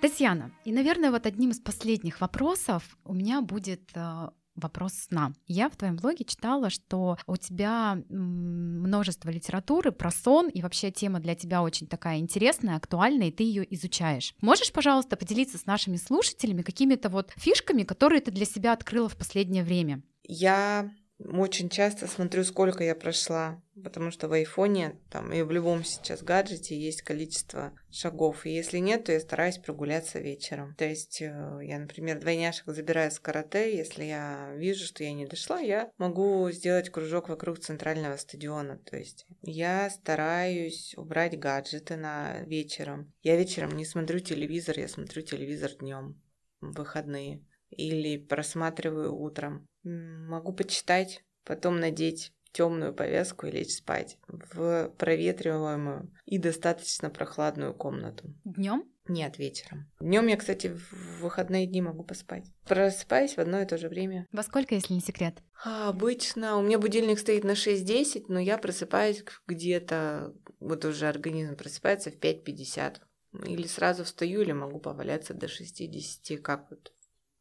Татьяна, 0.00 0.50
и, 0.64 0.72
наверное, 0.72 1.10
вот 1.10 1.26
одним 1.26 1.50
из 1.50 1.60
последних 1.60 2.20
вопросов 2.20 2.98
у 3.04 3.14
меня 3.14 3.40
будет 3.40 3.90
э, 3.94 4.28
вопрос 4.56 4.94
сна. 4.94 5.32
Я 5.46 5.68
в 5.68 5.76
твоем 5.76 5.96
блоге 5.96 6.24
читала, 6.24 6.70
что 6.70 7.16
у 7.26 7.36
тебя 7.36 7.98
множество 8.08 9.30
литературы 9.30 9.92
про 9.92 10.10
сон, 10.10 10.48
и 10.48 10.62
вообще 10.62 10.90
тема 10.90 11.20
для 11.20 11.34
тебя 11.34 11.62
очень 11.62 11.86
такая 11.86 12.18
интересная, 12.18 12.76
актуальная, 12.76 13.28
и 13.28 13.32
ты 13.32 13.44
ее 13.44 13.66
изучаешь. 13.74 14.34
Можешь, 14.40 14.72
пожалуйста, 14.72 15.16
поделиться 15.16 15.58
с 15.58 15.66
нашими 15.66 15.96
слушателями 15.96 16.62
какими-то 16.62 17.08
вот 17.08 17.32
фишками, 17.36 17.82
которые 17.84 18.20
ты 18.20 18.30
для 18.30 18.44
себя 18.44 18.72
открыла 18.72 19.08
в 19.08 19.16
последнее 19.16 19.64
время? 19.64 20.02
Я 20.24 20.90
очень 21.24 21.68
часто 21.68 22.06
смотрю, 22.06 22.44
сколько 22.44 22.84
я 22.84 22.94
прошла, 22.94 23.60
потому 23.82 24.10
что 24.10 24.28
в 24.28 24.32
айфоне 24.32 24.98
там 25.10 25.32
и 25.32 25.42
в 25.42 25.50
любом 25.50 25.84
сейчас 25.84 26.22
гаджете 26.22 26.78
есть 26.78 27.02
количество 27.02 27.72
шагов. 27.90 28.46
И 28.46 28.50
если 28.50 28.78
нет, 28.78 29.04
то 29.04 29.12
я 29.12 29.20
стараюсь 29.20 29.58
прогуляться 29.58 30.18
вечером. 30.18 30.74
То 30.76 30.84
есть 30.84 31.20
э, 31.20 31.60
я, 31.62 31.78
например, 31.78 32.20
двойняшек 32.20 32.66
забираю 32.66 33.10
с 33.10 33.18
карате. 33.18 33.76
Если 33.76 34.04
я 34.04 34.52
вижу, 34.56 34.84
что 34.84 35.04
я 35.04 35.12
не 35.12 35.26
дошла, 35.26 35.60
я 35.60 35.90
могу 35.98 36.50
сделать 36.50 36.90
кружок 36.90 37.28
вокруг 37.28 37.58
центрального 37.60 38.16
стадиона. 38.16 38.78
То 38.78 38.96
есть 38.96 39.26
я 39.42 39.90
стараюсь 39.90 40.94
убрать 40.96 41.38
гаджеты 41.38 41.96
на 41.96 42.40
вечером. 42.42 43.12
Я 43.22 43.36
вечером 43.36 43.76
не 43.76 43.84
смотрю 43.84 44.20
телевизор, 44.20 44.78
я 44.78 44.88
смотрю 44.88 45.22
телевизор 45.22 45.72
днем 45.78 46.20
выходные 46.60 47.44
или 47.70 48.16
просматриваю 48.16 49.14
утром. 49.14 49.66
Могу 49.84 50.52
почитать, 50.52 51.24
потом 51.44 51.80
надеть 51.80 52.32
темную 52.52 52.94
повязку 52.94 53.46
и 53.46 53.50
лечь 53.50 53.76
спать 53.76 54.18
в 54.28 54.90
проветриваемую 54.98 56.12
и 56.26 56.38
достаточно 56.38 57.10
прохладную 57.10 57.74
комнату. 57.74 58.32
Днем? 58.44 58.84
Нет, 59.08 59.38
вечером. 59.38 59.90
Днем 59.98 60.28
я, 60.28 60.36
кстати, 60.36 60.68
в 60.68 61.20
выходные 61.20 61.66
дни 61.66 61.82
могу 61.82 62.04
поспать. 62.04 62.44
Просыпаюсь 62.66 63.34
в 63.34 63.38
одно 63.38 63.60
и 63.60 63.66
то 63.66 63.76
же 63.76 63.88
время. 63.88 64.28
Во 64.30 64.44
сколько, 64.44 64.76
если 64.76 64.94
не 64.94 65.00
секрет? 65.00 65.42
А, 65.64 65.88
обычно 65.88 66.56
у 66.56 66.62
меня 66.62 66.78
будильник 66.78 67.18
стоит 67.18 67.42
на 67.42 67.52
6.10, 67.52 68.26
но 68.28 68.38
я 68.38 68.58
просыпаюсь 68.58 69.24
где-то, 69.48 70.32
вот 70.60 70.84
уже 70.84 71.08
организм 71.08 71.56
просыпается 71.56 72.10
в 72.10 72.16
5.50. 72.16 72.98
Или 73.46 73.66
сразу 73.66 74.04
встаю, 74.04 74.42
или 74.42 74.52
могу 74.52 74.78
поваляться 74.78 75.34
до 75.34 75.48
60, 75.48 76.40
как 76.40 76.70
вот 76.70 76.92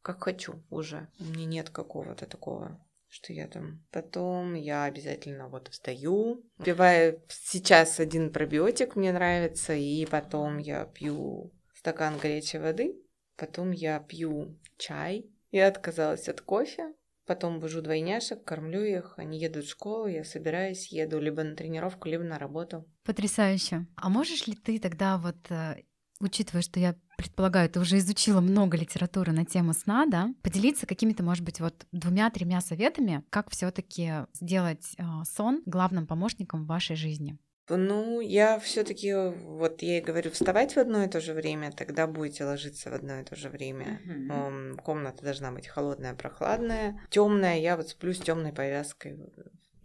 как 0.01 0.23
хочу 0.23 0.63
уже. 0.69 1.07
У 1.19 1.23
меня 1.25 1.45
нет 1.45 1.69
какого-то 1.69 2.25
такого 2.25 2.79
что 3.11 3.33
я 3.33 3.47
там. 3.47 3.83
Потом 3.91 4.53
я 4.53 4.85
обязательно 4.85 5.49
вот 5.49 5.67
встаю, 5.67 6.45
пиваю 6.63 7.21
сейчас 7.27 7.99
один 7.99 8.31
пробиотик, 8.31 8.95
мне 8.95 9.11
нравится, 9.11 9.73
и 9.73 10.05
потом 10.05 10.57
я 10.57 10.85
пью 10.85 11.51
стакан 11.75 12.17
горячей 12.17 12.59
воды, 12.59 12.95
потом 13.35 13.71
я 13.71 13.99
пью 13.99 14.57
чай. 14.77 15.29
Я 15.51 15.67
отказалась 15.67 16.29
от 16.29 16.39
кофе, 16.39 16.93
потом 17.25 17.59
вожу 17.59 17.81
двойняшек, 17.81 18.45
кормлю 18.45 18.81
их, 18.81 19.15
они 19.17 19.37
едут 19.37 19.65
в 19.65 19.69
школу, 19.69 20.07
я 20.07 20.23
собираюсь, 20.23 20.87
еду 20.93 21.19
либо 21.19 21.43
на 21.43 21.57
тренировку, 21.57 22.07
либо 22.07 22.23
на 22.23 22.39
работу. 22.39 22.89
Потрясающе. 23.03 23.87
А 23.97 24.09
можешь 24.09 24.47
ли 24.47 24.55
ты 24.55 24.79
тогда 24.79 25.17
вот 25.17 25.35
э, 25.49 25.83
учитывая, 26.21 26.61
что 26.61 26.79
я 26.79 26.95
предполагаю, 27.21 27.69
ты 27.69 27.79
уже 27.79 27.97
изучила 27.97 28.41
много 28.41 28.77
литературы 28.77 29.31
на 29.31 29.45
тему 29.45 29.73
сна, 29.73 30.05
да, 30.05 30.33
поделиться 30.41 30.85
какими-то, 30.85 31.23
может 31.23 31.43
быть, 31.43 31.59
вот 31.59 31.85
двумя-тремя 31.91 32.61
советами, 32.61 33.23
как 33.29 33.49
все-таки 33.49 34.25
сделать 34.33 34.93
э, 34.97 35.03
сон 35.25 35.61
главным 35.65 36.07
помощником 36.07 36.63
в 36.63 36.67
вашей 36.67 36.95
жизни. 36.95 37.37
Ну, 37.69 38.19
я 38.19 38.59
все-таки, 38.59 39.13
вот 39.13 39.81
я 39.81 39.99
и 39.99 40.01
говорю, 40.01 40.31
вставать 40.31 40.75
в 40.75 40.77
одно 40.77 41.03
и 41.03 41.07
то 41.07 41.21
же 41.21 41.33
время, 41.33 41.71
тогда 41.71 42.07
будете 42.07 42.43
ложиться 42.43 42.89
в 42.89 42.93
одно 42.93 43.19
и 43.19 43.23
то 43.23 43.35
же 43.35 43.49
время. 43.49 44.01
Mm-hmm. 44.05 44.81
Комната 44.81 45.23
должна 45.23 45.51
быть 45.51 45.67
холодная, 45.67 46.13
прохладная, 46.13 46.99
темная. 47.09 47.59
Я 47.59 47.77
вот 47.77 47.89
сплю 47.89 48.13
с 48.13 48.19
темной 48.19 48.51
повязкой. 48.51 49.19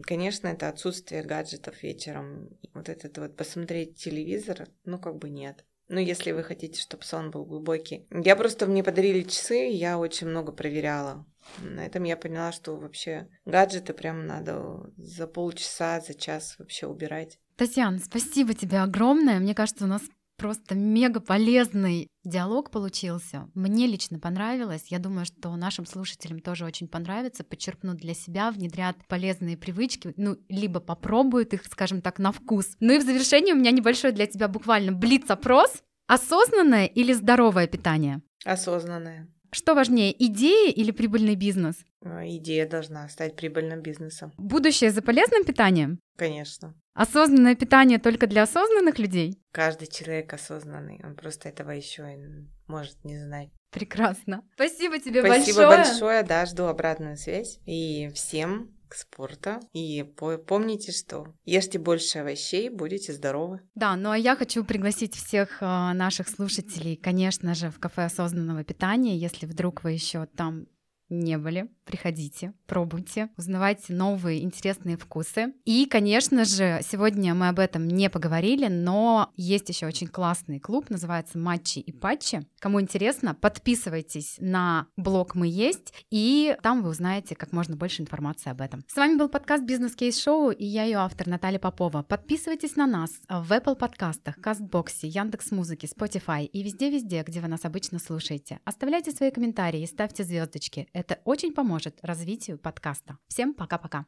Конечно, 0.01 0.47
это 0.47 0.69
отсутствие 0.69 1.23
гаджетов 1.23 1.81
вечером. 1.81 2.49
Вот 2.73 2.89
этот 2.89 3.17
вот 3.17 3.35
посмотреть 3.35 3.95
телевизор, 3.95 4.67
ну 4.83 4.99
как 4.99 5.17
бы 5.17 5.29
нет. 5.29 5.63
Ну, 5.89 5.99
если 5.99 6.31
вы 6.31 6.43
хотите, 6.43 6.81
чтобы 6.81 7.03
сон 7.03 7.31
был 7.31 7.45
глубокий. 7.45 8.05
Я 8.11 8.35
просто 8.35 8.65
мне 8.65 8.83
подарили 8.83 9.23
часы, 9.23 9.69
я 9.69 9.97
очень 9.97 10.27
много 10.27 10.51
проверяла. 10.51 11.25
На 11.59 11.85
этом 11.85 12.03
я 12.03 12.17
поняла, 12.17 12.51
что 12.51 12.75
вообще 12.75 13.29
гаджеты 13.45 13.93
прям 13.93 14.27
надо 14.27 14.91
за 14.97 15.27
полчаса, 15.27 16.01
за 16.01 16.13
час 16.13 16.55
вообще 16.59 16.87
убирать. 16.87 17.39
Татьяна, 17.55 17.99
спасибо 17.99 18.53
тебе 18.53 18.79
огромное. 18.79 19.39
Мне 19.39 19.55
кажется, 19.55 19.85
у 19.85 19.87
нас 19.87 20.01
просто 20.37 20.75
мега 20.75 21.19
полезный 21.19 22.07
диалог 22.23 22.71
получился. 22.71 23.49
Мне 23.53 23.87
лично 23.87 24.19
понравилось. 24.19 24.85
Я 24.87 24.99
думаю, 24.99 25.25
что 25.25 25.55
нашим 25.55 25.85
слушателям 25.85 26.39
тоже 26.39 26.65
очень 26.65 26.87
понравится. 26.87 27.43
Подчеркнут 27.43 27.97
для 27.97 28.13
себя, 28.13 28.51
внедрят 28.51 28.95
полезные 29.07 29.57
привычки, 29.57 30.13
ну, 30.17 30.37
либо 30.49 30.79
попробуют 30.79 31.53
их, 31.53 31.65
скажем 31.65 32.01
так, 32.01 32.19
на 32.19 32.31
вкус. 32.31 32.75
Ну 32.79 32.93
и 32.93 32.99
в 32.99 33.03
завершении 33.03 33.53
у 33.53 33.57
меня 33.57 33.71
небольшой 33.71 34.11
для 34.11 34.27
тебя 34.27 34.47
буквально 34.47 34.91
блиц-опрос. 34.91 35.83
Осознанное 36.07 36.85
или 36.85 37.11
здоровое 37.11 37.67
питание? 37.67 38.21
Осознанное. 38.45 39.27
Что 39.51 39.75
важнее, 39.75 40.13
идея 40.25 40.71
или 40.71 40.91
прибыльный 40.91 41.35
бизнес? 41.35 41.75
А, 42.03 42.27
идея 42.27 42.67
должна 42.67 43.07
стать 43.09 43.35
прибыльным 43.35 43.81
бизнесом. 43.81 44.33
Будущее 44.37 44.91
за 44.91 45.01
полезным 45.01 45.43
питанием? 45.43 45.99
Конечно. 46.17 46.75
Осознанное 46.93 47.55
питание 47.55 47.99
только 47.99 48.27
для 48.27 48.43
осознанных 48.43 48.99
людей? 48.99 49.37
Каждый 49.51 49.87
человек 49.87 50.33
осознанный, 50.33 50.99
он 51.03 51.15
просто 51.15 51.49
этого 51.49 51.71
еще 51.71 52.03
и 52.03 52.47
может 52.67 53.03
не 53.03 53.17
знать. 53.19 53.49
Прекрасно. 53.71 54.43
Спасибо 54.55 54.99
тебе 54.99 55.21
Спасибо 55.21 55.27
большое. 55.27 55.43
Спасибо 55.43 55.67
большое, 55.69 56.23
да, 56.23 56.45
жду 56.45 56.63
обратную 56.65 57.17
связь. 57.17 57.59
И 57.65 58.09
всем 58.13 58.76
спорта. 58.95 59.59
И 59.73 60.03
помните, 60.47 60.91
что 60.91 61.33
ешьте 61.45 61.79
больше 61.79 62.19
овощей, 62.19 62.69
будете 62.69 63.13
здоровы. 63.13 63.61
Да, 63.75 63.95
ну 63.95 64.11
а 64.11 64.17
я 64.17 64.35
хочу 64.35 64.63
пригласить 64.63 65.15
всех 65.15 65.57
а, 65.61 65.93
наших 65.93 66.27
слушателей, 66.27 66.95
конечно 66.95 67.53
же, 67.53 67.69
в 67.69 67.79
кафе 67.79 68.05
осознанного 68.05 68.63
питания, 68.63 69.17
если 69.17 69.45
вдруг 69.45 69.83
вы 69.83 69.91
еще 69.91 70.25
там 70.25 70.67
не 71.09 71.37
были, 71.37 71.69
приходите, 71.87 72.53
пробуйте, 72.67 73.29
узнавайте 73.37 73.93
новые 73.93 74.43
интересные 74.43 74.97
вкусы. 74.97 75.53
И, 75.65 75.85
конечно 75.85 76.45
же, 76.45 76.81
сегодня 76.83 77.33
мы 77.33 77.47
об 77.47 77.59
этом 77.59 77.87
не 77.87 78.09
поговорили, 78.09 78.67
но 78.67 79.31
есть 79.35 79.69
еще 79.69 79.87
очень 79.87 80.07
классный 80.07 80.59
клуб, 80.59 80.89
называется 80.89 81.37
Матчи 81.37 81.79
и 81.79 81.91
Патчи. 81.91 82.45
Кому 82.59 82.81
интересно, 82.81 83.33
подписывайтесь 83.33 84.35
на 84.39 84.87
блог 84.97 85.33
«Мы 85.35 85.47
есть», 85.47 85.93
и 86.11 86.55
там 86.61 86.83
вы 86.83 86.89
узнаете 86.89 87.35
как 87.35 87.53
можно 87.53 87.75
больше 87.75 88.01
информации 88.01 88.49
об 88.49 88.61
этом. 88.61 88.83
С 88.87 88.95
вами 88.95 89.17
был 89.17 89.29
подкаст 89.29 89.63
«Бизнес 89.63 89.95
Кейс 89.95 90.21
Шоу» 90.21 90.51
и 90.51 90.65
я 90.65 90.83
ее 90.83 90.97
автор 90.97 91.27
Наталья 91.27 91.59
Попова. 91.59 92.03
Подписывайтесь 92.03 92.75
на 92.75 92.85
нас 92.85 93.11
в 93.29 93.51
Apple 93.51 93.75
подкастах, 93.75 94.35
Кастбоксе, 94.41 95.07
Яндекс.Музыке, 95.07 95.87
Spotify 95.87 96.45
и 96.45 96.63
везде-везде, 96.63 97.23
где 97.23 97.39
вы 97.39 97.47
нас 97.47 97.63
обычно 97.63 97.99
слушаете. 97.99 98.59
Оставляйте 98.65 99.11
свои 99.11 99.31
комментарии 99.31 99.81
и 99.81 99.87
ставьте 99.87 100.23
звездочки. 100.23 100.87
Это 100.93 101.19
очень 101.23 101.53
поможет 101.77 101.99
развитию 102.01 102.57
подкаста. 102.57 103.19
Всем 103.27 103.53
пока-пока. 103.53 104.07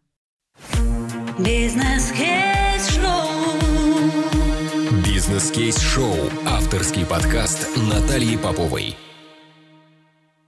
Бизнес-кейс-шоу. 1.38 3.30
Бизнес-кейс-шоу. 5.06 6.16
Авторский 6.48 7.06
подкаст 7.06 7.78
Натальи 7.78 8.38
Поповой. 8.38 8.96